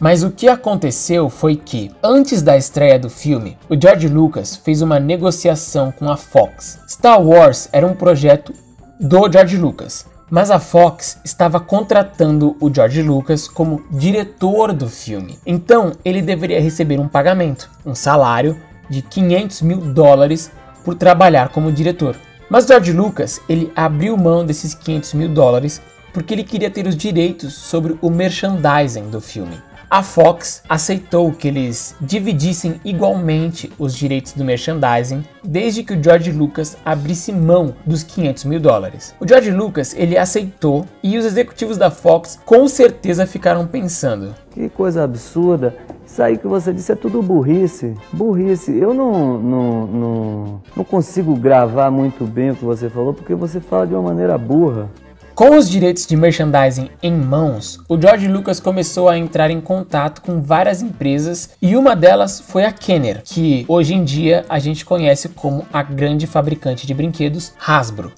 Mas 0.03 0.21
o 0.21 0.31
que 0.31 0.49
aconteceu 0.49 1.29
foi 1.29 1.55
que, 1.55 1.89
antes 2.03 2.41
da 2.41 2.57
estreia 2.57 2.99
do 2.99 3.09
filme, 3.09 3.57
o 3.69 3.81
George 3.81 4.09
Lucas 4.09 4.53
fez 4.53 4.81
uma 4.81 4.99
negociação 4.99 5.93
com 5.93 6.11
a 6.11 6.17
Fox. 6.17 6.77
Star 6.89 7.21
Wars 7.21 7.69
era 7.71 7.87
um 7.87 7.95
projeto 7.95 8.53
do 8.99 9.31
George 9.31 9.55
Lucas, 9.55 10.05
mas 10.29 10.51
a 10.51 10.59
Fox 10.59 11.19
estava 11.23 11.57
contratando 11.57 12.57
o 12.59 12.69
George 12.69 13.01
Lucas 13.01 13.47
como 13.47 13.81
diretor 13.91 14.73
do 14.73 14.89
filme. 14.89 15.39
Então 15.45 15.93
ele 16.03 16.21
deveria 16.21 16.59
receber 16.59 16.99
um 16.99 17.07
pagamento, 17.07 17.71
um 17.85 17.95
salário 17.95 18.57
de 18.89 19.01
500 19.01 19.61
mil 19.61 19.77
dólares 19.77 20.51
por 20.83 20.95
trabalhar 20.95 21.47
como 21.47 21.71
diretor. 21.71 22.17
Mas 22.49 22.65
George 22.65 22.91
Lucas 22.91 23.39
ele 23.47 23.71
abriu 23.73 24.17
mão 24.17 24.45
desses 24.45 24.73
500 24.73 25.13
mil 25.13 25.29
dólares 25.29 25.81
porque 26.11 26.33
ele 26.33 26.43
queria 26.43 26.69
ter 26.69 26.87
os 26.87 26.97
direitos 26.97 27.53
sobre 27.53 27.97
o 28.01 28.09
merchandising 28.09 29.09
do 29.09 29.21
filme 29.21 29.55
a 29.93 30.01
Fox 30.01 30.63
aceitou 30.67 31.31
que 31.31 31.47
eles 31.47 31.95
dividissem 32.01 32.81
igualmente 32.83 33.71
os 33.77 33.93
direitos 33.95 34.33
do 34.33 34.43
merchandising, 34.43 35.23
desde 35.43 35.83
que 35.83 35.93
o 35.93 36.03
George 36.03 36.31
Lucas 36.31 36.75
abrisse 36.83 37.31
mão 37.31 37.75
dos 37.85 38.01
500 38.01 38.45
mil 38.45 38.59
dólares. 38.59 39.13
O 39.19 39.27
George 39.27 39.51
Lucas 39.51 39.93
ele 39.95 40.17
aceitou 40.17 40.87
e 41.03 41.15
os 41.15 41.25
executivos 41.25 41.77
da 41.77 41.91
Fox 41.91 42.39
com 42.43 42.67
certeza 42.67 43.27
ficaram 43.27 43.67
pensando: 43.67 44.33
que 44.49 44.67
coisa 44.67 45.03
absurda! 45.03 45.75
Isso 46.03 46.23
aí 46.23 46.39
que 46.39 46.47
você 46.47 46.73
disse 46.73 46.91
é 46.91 46.95
tudo 46.95 47.21
burrice. 47.21 47.93
Burrice. 48.11 48.75
Eu 48.75 48.95
não, 48.95 49.39
não, 49.39 49.87
não, 49.87 50.61
não 50.75 50.83
consigo 50.83 51.35
gravar 51.35 51.91
muito 51.91 52.25
bem 52.25 52.49
o 52.49 52.55
que 52.55 52.65
você 52.65 52.89
falou 52.89 53.13
porque 53.13 53.35
você 53.35 53.59
fala 53.59 53.85
de 53.85 53.93
uma 53.93 54.01
maneira 54.01 54.39
burra. 54.39 54.89
Com 55.35 55.57
os 55.57 55.67
direitos 55.67 56.05
de 56.05 56.15
merchandising 56.15 56.91
em 57.01 57.11
mãos, 57.11 57.79
o 57.89 57.99
George 57.99 58.27
Lucas 58.27 58.59
começou 58.59 59.09
a 59.09 59.17
entrar 59.17 59.49
em 59.49 59.59
contato 59.59 60.21
com 60.21 60.39
várias 60.39 60.83
empresas 60.83 61.49
e 61.59 61.75
uma 61.75 61.95
delas 61.95 62.39
foi 62.39 62.65
a 62.65 62.71
Kenner, 62.71 63.23
que 63.23 63.65
hoje 63.67 63.95
em 63.95 64.03
dia 64.03 64.45
a 64.47 64.59
gente 64.59 64.85
conhece 64.85 65.29
como 65.29 65.65
a 65.73 65.81
grande 65.81 66.27
fabricante 66.27 66.85
de 66.85 66.93
brinquedos 66.93 67.51
Hasbro. 67.57 68.11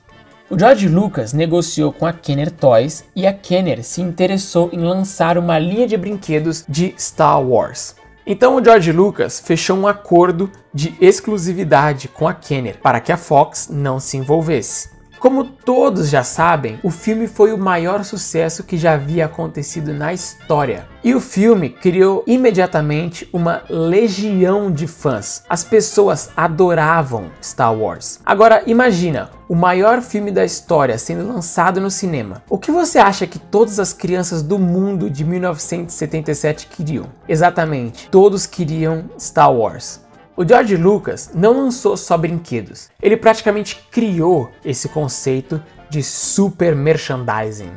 O 0.49 0.59
George 0.59 0.89
Lucas 0.89 1.31
negociou 1.31 1.93
com 1.93 2.05
a 2.05 2.11
Kenner 2.11 2.51
Toys 2.51 3.05
e 3.15 3.25
a 3.25 3.31
Kenner 3.31 3.81
se 3.81 4.01
interessou 4.01 4.69
em 4.73 4.79
lançar 4.79 5.37
uma 5.37 5.57
linha 5.57 5.87
de 5.87 5.95
brinquedos 5.95 6.65
de 6.67 6.93
Star 6.99 7.41
Wars. 7.41 7.95
Então 8.27 8.57
o 8.57 8.63
George 8.63 8.91
Lucas 8.91 9.39
fechou 9.39 9.77
um 9.77 9.87
acordo 9.87 10.51
de 10.73 10.93
exclusividade 10.99 12.09
com 12.09 12.27
a 12.27 12.33
Kenner 12.33 12.77
para 12.81 12.99
que 12.99 13.13
a 13.13 13.17
Fox 13.17 13.69
não 13.71 14.01
se 14.01 14.17
envolvesse. 14.17 14.94
Como 15.25 15.43
todos 15.43 16.07
já 16.07 16.23
sabem, 16.23 16.79
o 16.83 16.91
filme 16.91 17.27
foi 17.27 17.51
o 17.51 17.57
maior 17.57 18.03
sucesso 18.03 18.63
que 18.63 18.77
já 18.77 18.93
havia 18.93 19.25
acontecido 19.25 19.91
na 19.91 20.13
história. 20.13 20.87
E 21.03 21.15
o 21.15 21.19
filme 21.19 21.71
criou 21.71 22.23
imediatamente 22.27 23.27
uma 23.33 23.63
legião 23.67 24.71
de 24.71 24.85
fãs. 24.85 25.43
As 25.49 25.63
pessoas 25.63 26.29
adoravam 26.37 27.31
Star 27.41 27.75
Wars. 27.75 28.19
Agora 28.23 28.61
imagina, 28.67 29.31
o 29.49 29.55
maior 29.55 29.99
filme 30.03 30.29
da 30.29 30.45
história 30.45 30.95
sendo 30.99 31.27
lançado 31.27 31.81
no 31.81 31.89
cinema. 31.89 32.43
O 32.47 32.59
que 32.59 32.69
você 32.69 32.99
acha 32.99 33.25
que 33.25 33.39
todas 33.39 33.79
as 33.79 33.93
crianças 33.93 34.43
do 34.43 34.59
mundo 34.59 35.09
de 35.09 35.25
1977 35.25 36.67
queriam? 36.67 37.05
Exatamente, 37.27 38.09
todos 38.11 38.45
queriam 38.45 39.05
Star 39.17 39.51
Wars. 39.51 40.04
O 40.37 40.45
George 40.45 40.75
Lucas 40.75 41.31
não 41.33 41.53
lançou 41.53 41.95
só 41.95 42.17
brinquedos, 42.17 42.89
ele 43.01 43.15
praticamente 43.15 43.87
criou 43.89 44.51
esse 44.65 44.89
conceito 44.89 45.63
de 45.89 46.03
super 46.03 46.75
merchandising. 46.75 47.71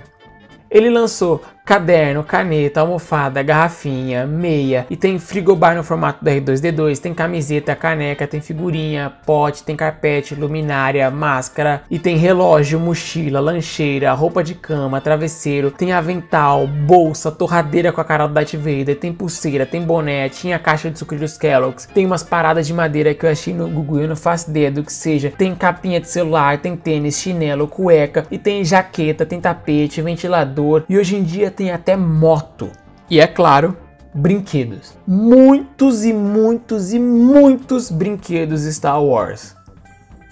Ele 0.69 0.91
lançou 0.91 1.41
caderno, 1.69 2.25
caneta, 2.25 2.81
almofada, 2.81 3.43
garrafinha, 3.43 4.27
meia. 4.27 4.87
E 4.89 4.97
tem 4.97 5.19
frigobar 5.19 5.77
no 5.77 5.85
formato 5.85 6.25
do 6.25 6.31
R2D2, 6.31 6.99
tem 6.99 7.12
camiseta, 7.12 7.77
caneca, 7.77 8.27
tem 8.27 8.41
figurinha, 8.41 9.12
pote, 9.27 9.62
tem 9.62 9.77
carpete, 9.77 10.35
luminária, 10.35 11.11
máscara. 11.11 11.83
E 11.91 11.99
tem 11.99 12.16
relógio, 12.16 12.81
mochila, 12.81 13.39
lancheira, 13.39 14.14
roupa 14.14 14.43
de 14.43 14.55
cama, 14.55 14.99
travesseiro, 14.99 15.71
tem 15.71 15.93
avental, 15.93 16.66
bolsa, 16.66 17.31
torradeira 17.31 17.93
com 17.93 18.01
a 18.01 18.05
cara 18.05 18.27
do 18.27 18.33
Darth 18.33 18.55
Vader, 18.55 18.99
tem 18.99 19.12
pulseira, 19.12 19.66
tem 19.66 19.83
boné, 19.83 20.31
tinha 20.31 20.59
caixa 20.59 20.91
de 20.91 20.99
sucrilhos 20.99 21.37
Kellogg's, 21.37 21.85
tem 21.85 22.07
umas 22.07 22.23
paradas 22.23 22.66
de 22.66 22.73
madeira 22.73 23.12
que 23.12 23.27
eu 23.27 23.31
achei 23.31 23.53
no 23.53 23.69
Google, 23.69 24.01
eu 24.01 24.09
não 24.09 24.16
faço 24.16 24.49
ideia 24.49 24.71
do 24.71 24.83
que 24.83 24.93
seja, 24.93 25.31
tem 25.37 25.55
capinha 25.55 26.01
de 26.01 26.09
celular, 26.09 26.57
tem 26.57 26.75
tênis, 26.75 27.21
chinelo, 27.21 27.69
cueca 27.69 28.27
e 28.31 28.39
tem 28.39 28.64
jaqueta, 28.64 29.27
tem 29.27 29.39
tapete, 29.39 30.01
ventilador. 30.01 30.85
E 30.89 30.97
hoje 30.97 31.14
em 31.14 31.23
dia 31.23 31.58
tem 31.59 31.73
até 31.73 31.97
moto. 31.97 32.71
E 33.11 33.21
é 33.21 33.27
claro, 33.27 33.77
brinquedos. 34.15 34.95
Muitos 35.05 36.05
e 36.05 36.13
muitos 36.13 36.93
e 36.93 37.01
muitos 37.01 37.91
brinquedos 37.91 38.63
Star 38.63 39.03
Wars. 39.03 39.57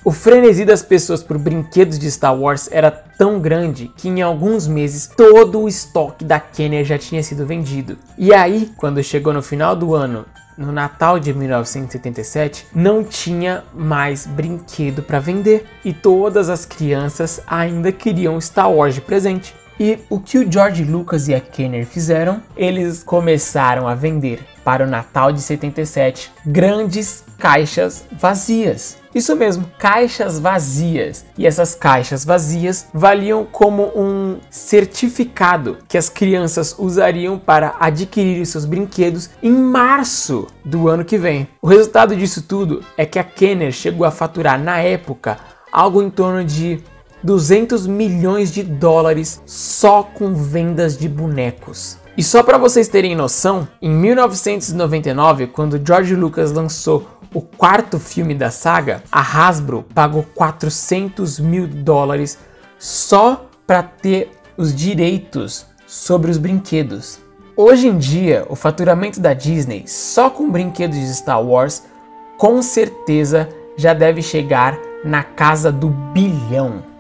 O 0.04 0.12
frenesi 0.12 0.64
das 0.64 0.82
pessoas 0.82 1.24
por 1.24 1.36
brinquedos 1.36 1.98
de 1.98 2.08
Star 2.08 2.38
Wars 2.38 2.68
era 2.70 2.92
tão 2.92 3.40
grande 3.40 3.90
que 3.96 4.08
em 4.08 4.22
alguns 4.22 4.68
meses 4.68 5.10
todo 5.16 5.62
o 5.62 5.68
estoque 5.68 6.24
da 6.24 6.38
Kenner 6.38 6.84
já 6.84 6.96
tinha 6.96 7.24
sido 7.24 7.44
vendido. 7.44 7.98
E 8.16 8.32
aí, 8.32 8.70
quando 8.76 9.02
chegou 9.02 9.32
no 9.32 9.42
final 9.42 9.74
do 9.74 9.96
ano, 9.96 10.24
no 10.56 10.70
Natal 10.70 11.18
de 11.18 11.34
1977, 11.34 12.68
não 12.72 13.02
tinha 13.02 13.64
mais 13.74 14.26
brinquedo 14.26 15.02
para 15.02 15.18
vender 15.18 15.66
e 15.84 15.92
todas 15.92 16.48
as 16.48 16.64
crianças 16.64 17.40
ainda 17.48 17.90
queriam 17.90 18.40
Star 18.40 18.70
Wars 18.70 18.94
de 18.94 19.00
presente. 19.00 19.52
E 19.78 19.98
o 20.08 20.18
que 20.18 20.38
o 20.38 20.50
George 20.50 20.84
Lucas 20.84 21.28
e 21.28 21.34
a 21.34 21.40
Kenner 21.40 21.84
fizeram? 21.84 22.42
Eles 22.56 23.02
começaram 23.02 23.86
a 23.86 23.94
vender 23.94 24.40
para 24.64 24.84
o 24.84 24.88
Natal 24.88 25.30
de 25.32 25.42
77 25.42 26.32
grandes 26.46 27.22
caixas 27.38 28.06
vazias. 28.10 28.96
Isso 29.14 29.36
mesmo, 29.36 29.70
caixas 29.78 30.38
vazias. 30.38 31.26
E 31.36 31.46
essas 31.46 31.74
caixas 31.74 32.24
vazias 32.24 32.88
valiam 32.92 33.44
como 33.44 33.92
um 33.94 34.38
certificado 34.50 35.78
que 35.86 35.98
as 35.98 36.08
crianças 36.08 36.74
usariam 36.78 37.38
para 37.38 37.76
adquirir 37.78 38.46
seus 38.46 38.64
brinquedos 38.64 39.30
em 39.42 39.52
março 39.52 40.46
do 40.64 40.88
ano 40.88 41.04
que 41.04 41.18
vem. 41.18 41.46
O 41.60 41.66
resultado 41.66 42.16
disso 42.16 42.42
tudo 42.42 42.82
é 42.96 43.04
que 43.04 43.18
a 43.18 43.24
Kenner 43.24 43.72
chegou 43.72 44.06
a 44.06 44.10
faturar 44.10 44.58
na 44.58 44.78
época 44.78 45.38
algo 45.70 46.02
em 46.02 46.08
torno 46.08 46.42
de 46.42 46.82
200 47.26 47.88
milhões 47.88 48.52
de 48.52 48.62
dólares 48.62 49.42
só 49.44 50.04
com 50.04 50.32
vendas 50.32 50.96
de 50.96 51.08
bonecos. 51.08 51.98
E 52.16 52.22
só 52.22 52.40
para 52.40 52.56
vocês 52.56 52.86
terem 52.86 53.16
noção, 53.16 53.66
em 53.82 53.90
1999, 53.90 55.48
quando 55.48 55.84
George 55.84 56.14
Lucas 56.14 56.52
lançou 56.52 57.04
o 57.34 57.42
quarto 57.42 57.98
filme 57.98 58.32
da 58.32 58.52
saga, 58.52 59.02
a 59.10 59.20
Hasbro 59.20 59.84
pagou 59.92 60.24
400 60.36 61.40
mil 61.40 61.66
dólares 61.66 62.38
só 62.78 63.50
para 63.66 63.82
ter 63.82 64.30
os 64.56 64.72
direitos 64.72 65.66
sobre 65.84 66.30
os 66.30 66.38
brinquedos. 66.38 67.18
Hoje 67.56 67.88
em 67.88 67.98
dia, 67.98 68.46
o 68.48 68.54
faturamento 68.54 69.18
da 69.18 69.34
Disney 69.34 69.82
só 69.88 70.30
com 70.30 70.48
brinquedos 70.48 70.96
de 70.96 71.12
Star 71.12 71.42
Wars 71.42 71.82
com 72.38 72.62
certeza 72.62 73.48
já 73.76 73.92
deve 73.92 74.22
chegar 74.22 74.78
na 75.04 75.24
casa 75.24 75.72
do 75.72 75.88
bilhão. 75.88 76.95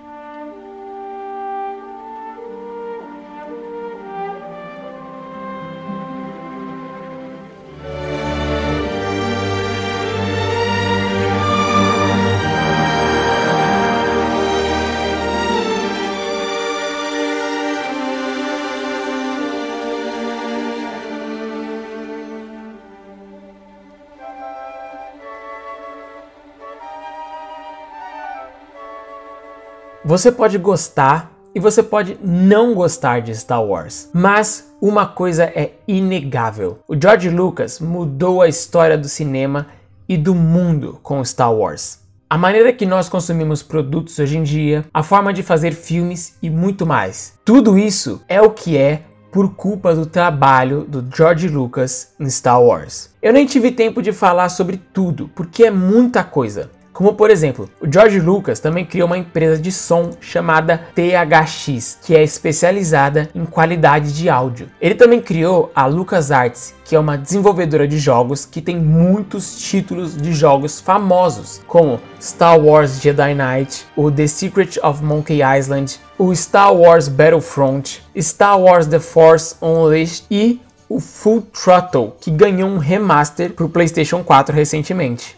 Você 30.16 30.32
pode 30.32 30.56
gostar 30.56 31.30
e 31.54 31.60
você 31.60 31.82
pode 31.82 32.16
não 32.24 32.72
gostar 32.72 33.20
de 33.20 33.36
Star 33.36 33.62
Wars, 33.62 34.08
mas 34.14 34.74
uma 34.80 35.04
coisa 35.04 35.44
é 35.44 35.72
inegável: 35.86 36.78
o 36.88 36.98
George 36.98 37.28
Lucas 37.28 37.80
mudou 37.80 38.40
a 38.40 38.48
história 38.48 38.96
do 38.96 39.10
cinema 39.10 39.66
e 40.08 40.16
do 40.16 40.34
mundo 40.34 40.98
com 41.02 41.22
Star 41.22 41.52
Wars. 41.52 41.98
A 42.30 42.38
maneira 42.38 42.72
que 42.72 42.86
nós 42.86 43.10
consumimos 43.10 43.62
produtos 43.62 44.18
hoje 44.18 44.38
em 44.38 44.42
dia, 44.42 44.86
a 44.92 45.02
forma 45.02 45.34
de 45.34 45.42
fazer 45.42 45.72
filmes 45.74 46.38
e 46.42 46.48
muito 46.48 46.86
mais. 46.86 47.34
Tudo 47.44 47.76
isso 47.76 48.22
é 48.26 48.40
o 48.40 48.52
que 48.52 48.74
é 48.74 49.02
por 49.30 49.54
culpa 49.54 49.94
do 49.94 50.06
trabalho 50.06 50.86
do 50.88 51.04
George 51.14 51.46
Lucas 51.46 52.14
em 52.18 52.30
Star 52.30 52.62
Wars. 52.62 53.10
Eu 53.20 53.34
nem 53.34 53.44
tive 53.44 53.70
tempo 53.70 54.00
de 54.00 54.14
falar 54.14 54.48
sobre 54.48 54.78
tudo, 54.78 55.30
porque 55.34 55.64
é 55.64 55.70
muita 55.70 56.24
coisa. 56.24 56.70
Como 56.96 57.12
por 57.12 57.30
exemplo, 57.30 57.68
o 57.78 57.92
George 57.92 58.18
Lucas 58.18 58.58
também 58.58 58.82
criou 58.82 59.06
uma 59.06 59.18
empresa 59.18 59.60
de 59.60 59.70
som 59.70 60.12
chamada 60.18 60.80
THX, 60.94 61.98
que 62.02 62.16
é 62.16 62.24
especializada 62.24 63.28
em 63.34 63.44
qualidade 63.44 64.14
de 64.14 64.30
áudio. 64.30 64.70
Ele 64.80 64.94
também 64.94 65.20
criou 65.20 65.70
a 65.74 65.84
LucasArts, 65.84 66.74
que 66.86 66.96
é 66.96 66.98
uma 66.98 67.18
desenvolvedora 67.18 67.86
de 67.86 67.98
jogos 67.98 68.46
que 68.46 68.62
tem 68.62 68.78
muitos 68.80 69.58
títulos 69.58 70.16
de 70.16 70.32
jogos 70.32 70.80
famosos, 70.80 71.60
como 71.66 72.00
Star 72.18 72.58
Wars 72.58 72.98
Jedi 72.98 73.34
Knight, 73.34 73.84
o 73.94 74.10
The 74.10 74.26
Secret 74.26 74.80
of 74.82 75.04
Monkey 75.04 75.40
Island, 75.42 76.00
o 76.16 76.34
Star 76.34 76.74
Wars 76.74 77.08
Battlefront, 77.08 78.02
Star 78.18 78.58
Wars 78.58 78.86
The 78.86 79.00
Force 79.00 79.54
Unleashed 79.60 80.24
e 80.30 80.62
o 80.88 80.98
Full 80.98 81.42
Throttle, 81.52 82.14
que 82.18 82.30
ganhou 82.30 82.70
um 82.70 82.78
remaster 82.78 83.52
para 83.52 83.66
o 83.66 83.68
PlayStation 83.68 84.24
4 84.24 84.56
recentemente. 84.56 85.36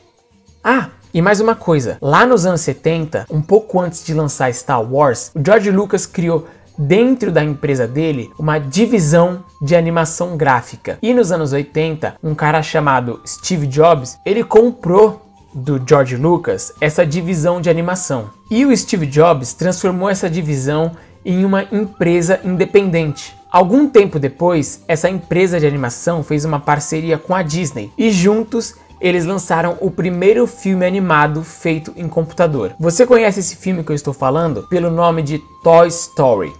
Ah, 0.62 0.90
e 1.18 1.20
mais 1.20 1.40
uma 1.40 1.56
coisa, 1.56 1.98
lá 2.00 2.24
nos 2.24 2.46
anos 2.46 2.60
70, 2.60 3.26
um 3.28 3.42
pouco 3.42 3.80
antes 3.80 4.06
de 4.06 4.14
lançar 4.14 4.54
Star 4.54 4.80
Wars, 4.80 5.32
o 5.34 5.44
George 5.44 5.68
Lucas 5.68 6.06
criou 6.06 6.46
dentro 6.78 7.32
da 7.32 7.42
empresa 7.42 7.88
dele 7.88 8.30
uma 8.38 8.60
divisão 8.60 9.44
de 9.60 9.74
animação 9.74 10.36
gráfica. 10.36 10.96
E 11.02 11.12
nos 11.12 11.32
anos 11.32 11.52
80, 11.52 12.14
um 12.22 12.36
cara 12.36 12.62
chamado 12.62 13.20
Steve 13.26 13.66
Jobs, 13.66 14.16
ele 14.24 14.44
comprou 14.44 15.20
do 15.52 15.82
George 15.84 16.16
Lucas 16.16 16.72
essa 16.80 17.04
divisão 17.04 17.60
de 17.60 17.68
animação. 17.68 18.30
E 18.48 18.64
o 18.64 18.76
Steve 18.76 19.06
Jobs 19.06 19.52
transformou 19.54 20.08
essa 20.08 20.30
divisão 20.30 20.92
em 21.24 21.44
uma 21.44 21.64
empresa 21.72 22.38
independente. 22.44 23.36
Algum 23.50 23.88
tempo 23.88 24.20
depois, 24.20 24.84
essa 24.86 25.10
empresa 25.10 25.58
de 25.58 25.66
animação 25.66 26.22
fez 26.22 26.44
uma 26.44 26.60
parceria 26.60 27.18
com 27.18 27.34
a 27.34 27.42
Disney 27.42 27.90
e 27.98 28.08
juntos 28.12 28.76
eles 29.00 29.24
lançaram 29.24 29.76
o 29.80 29.90
primeiro 29.90 30.46
filme 30.46 30.86
animado 30.86 31.42
feito 31.42 31.92
em 31.96 32.08
computador. 32.08 32.74
Você 32.78 33.06
conhece 33.06 33.40
esse 33.40 33.56
filme 33.56 33.84
que 33.84 33.90
eu 33.90 33.96
estou 33.96 34.12
falando 34.12 34.64
pelo 34.68 34.90
nome 34.90 35.22
de 35.22 35.38
Toy 35.62 35.88
Story. 35.88 36.52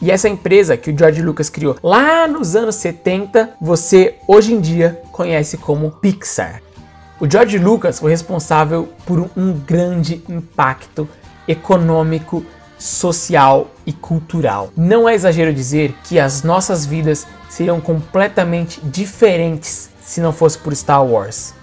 E 0.00 0.10
essa 0.10 0.28
empresa 0.28 0.76
que 0.76 0.90
o 0.90 0.98
George 0.98 1.22
Lucas 1.22 1.48
criou 1.48 1.76
lá 1.82 2.26
nos 2.26 2.56
anos 2.56 2.74
70, 2.76 3.54
você 3.60 4.16
hoje 4.26 4.52
em 4.52 4.60
dia 4.60 5.00
conhece 5.12 5.56
como 5.56 5.90
Pixar. 5.90 6.60
O 7.20 7.30
George 7.30 7.58
Lucas 7.58 8.00
foi 8.00 8.10
responsável 8.10 8.88
por 9.06 9.30
um 9.36 9.52
grande 9.52 10.22
impacto 10.28 11.08
econômico, 11.46 12.44
social 12.78 13.70
e 13.86 13.92
cultural. 13.92 14.70
Não 14.76 15.08
é 15.08 15.14
exagero 15.14 15.54
dizer 15.54 15.94
que 16.04 16.18
as 16.18 16.42
nossas 16.42 16.84
vidas 16.84 17.26
seriam 17.48 17.80
completamente 17.80 18.80
diferentes 18.82 19.88
se 20.02 20.20
não 20.20 20.32
fosse 20.32 20.58
por 20.58 20.74
Star 20.74 21.04
Wars. 21.04 21.54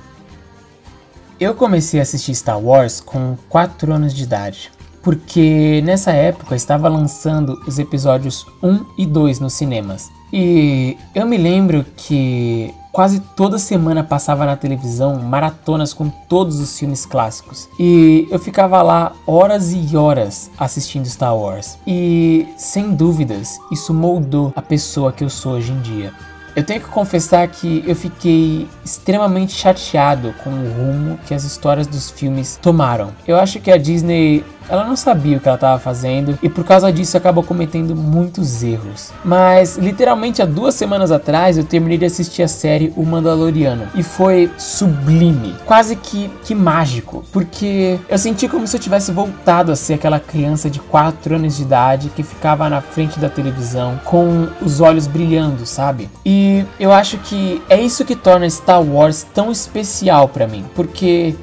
Eu 1.42 1.56
comecei 1.56 2.00
a 2.00 2.04
assistir 2.04 2.36
Star 2.36 2.60
Wars 2.60 3.02
com 3.02 3.36
4 3.50 3.92
anos 3.92 4.14
de 4.14 4.22
idade. 4.22 4.72
porque 5.02 5.82
nessa 5.84 6.12
época 6.12 6.56
estava 6.56 6.88
lançando 6.88 7.60
os 7.68 7.80
episódios 7.80 8.46
1 8.62 8.86
e 9.00 9.06
2 9.08 9.40
nos 9.40 9.54
cinemas. 9.54 10.12
E 10.32 10.96
eu 11.16 11.26
me 11.26 11.38
lembro 11.38 11.84
que 11.98 12.72
quase 12.92 13.20
toda 13.36 13.58
semana 13.58 14.04
passava 14.04 14.46
na 14.46 14.56
televisão 14.56 15.20
maratonas 15.20 15.92
com 15.92 16.08
todos 16.30 16.60
os 16.60 16.78
filmes 16.78 17.04
clássicos. 17.04 17.68
E 17.80 18.28
eu 18.30 18.38
ficava 18.38 18.80
lá 18.84 19.12
horas 19.26 19.74
e 19.74 19.98
horas 19.98 20.52
assistindo 20.56 21.08
Star 21.08 21.36
Wars. 21.36 21.80
E 21.88 22.48
sem 22.56 22.94
dúvidas, 22.94 23.58
isso 23.72 23.92
moldou 23.92 24.54
a 24.56 24.62
pessoa 24.62 25.12
que 25.12 25.24
eu 25.24 25.30
sou 25.32 25.54
hoje 25.54 25.72
em 25.72 25.82
dia. 25.82 26.14
Eu 26.56 26.64
tenho 26.64 26.82
que 26.82 26.88
confessar 26.88 27.48
que 27.48 27.84
eu 27.88 27.96
fiquei 27.96 28.68
extremamente 28.84 29.54
chateado 29.54 30.34
com 30.44 30.50
o 30.50 30.72
rumo 30.74 31.20
que 31.26 31.34
as 31.34 31.44
histórias 31.44 31.88
dos 31.88 32.10
filmes 32.10 32.60
tomaram. 32.62 33.12
Eu 33.26 33.38
acho 33.38 33.60
que 33.60 33.72
a 33.72 33.78
Disney 33.78 34.44
ela 34.70 34.86
não 34.86 34.96
sabia 34.96 35.38
o 35.38 35.40
que 35.40 35.48
ela 35.48 35.56
estava 35.56 35.80
fazendo 35.80 36.38
e 36.42 36.50
por 36.50 36.64
causa 36.64 36.92
disso 36.92 37.18
acabou 37.18 37.44
cometendo 37.44 37.96
muitos 37.96 38.64
erros. 38.64 39.12
Mas 39.24 39.78
literalmente 39.78 40.42
há 40.42 40.46
duas 40.46 40.76
semanas 40.76 41.12
atrás 41.12 41.58
eu 41.58 41.64
terminei 41.64 41.98
de 41.98 42.06
assistir 42.06 42.44
a 42.44 42.48
série 42.48 42.94
O 42.96 43.06
Mandaloriano 43.06 43.88
e 43.96 44.04
foi 44.04 44.50
sublime, 44.58 45.56
quase 45.66 45.96
que, 45.96 46.30
que 46.44 46.56
mágico, 46.56 47.24
porque 47.32 48.00
eu 48.08 48.18
senti 48.18 48.48
como 48.48 48.68
se 48.68 48.76
eu 48.76 48.80
tivesse 48.80 49.12
voltado 49.12 49.72
a 49.72 49.76
ser 49.76 49.96
aquela 49.96 50.20
criança 50.20 50.70
de 50.70 50.80
4 50.80 51.36
anos 51.36 51.58
de 51.58 51.64
idade 51.64 52.10
que 52.16 52.24
ficava 52.24 52.70
na 52.70 52.82
frente 52.82 53.20
da 53.20 53.30
televisão 53.30 54.00
com 54.04 54.48
os 54.62 54.80
olhos 54.80 55.08
brilhando, 55.08 55.66
sabe? 55.66 56.10
E 56.26 56.66
eu 56.80 56.92
acho 56.92 57.18
que 57.18 57.62
é 57.70 57.80
isso 57.80 58.06
que 58.06 58.16
torna 58.16 58.50
Star 58.50 58.82
Wars 58.82 59.26
tão 59.34 59.52
especial 59.52 60.28
para 60.30 60.48
mim, 60.48 60.66
porque 60.76 61.36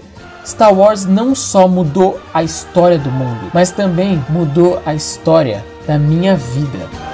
Star 0.45 0.74
Wars 0.74 1.05
não 1.05 1.34
só 1.34 1.68
mudou 1.68 2.20
a 2.32 2.43
história 2.43 2.99
do 2.99 3.11
mundo, 3.11 3.51
mas 3.53 3.70
também 3.70 4.24
mudou 4.28 4.82
a 4.86 4.95
história 4.95 5.64
da 5.86 5.99
minha 5.99 6.36
vida. 6.36 7.07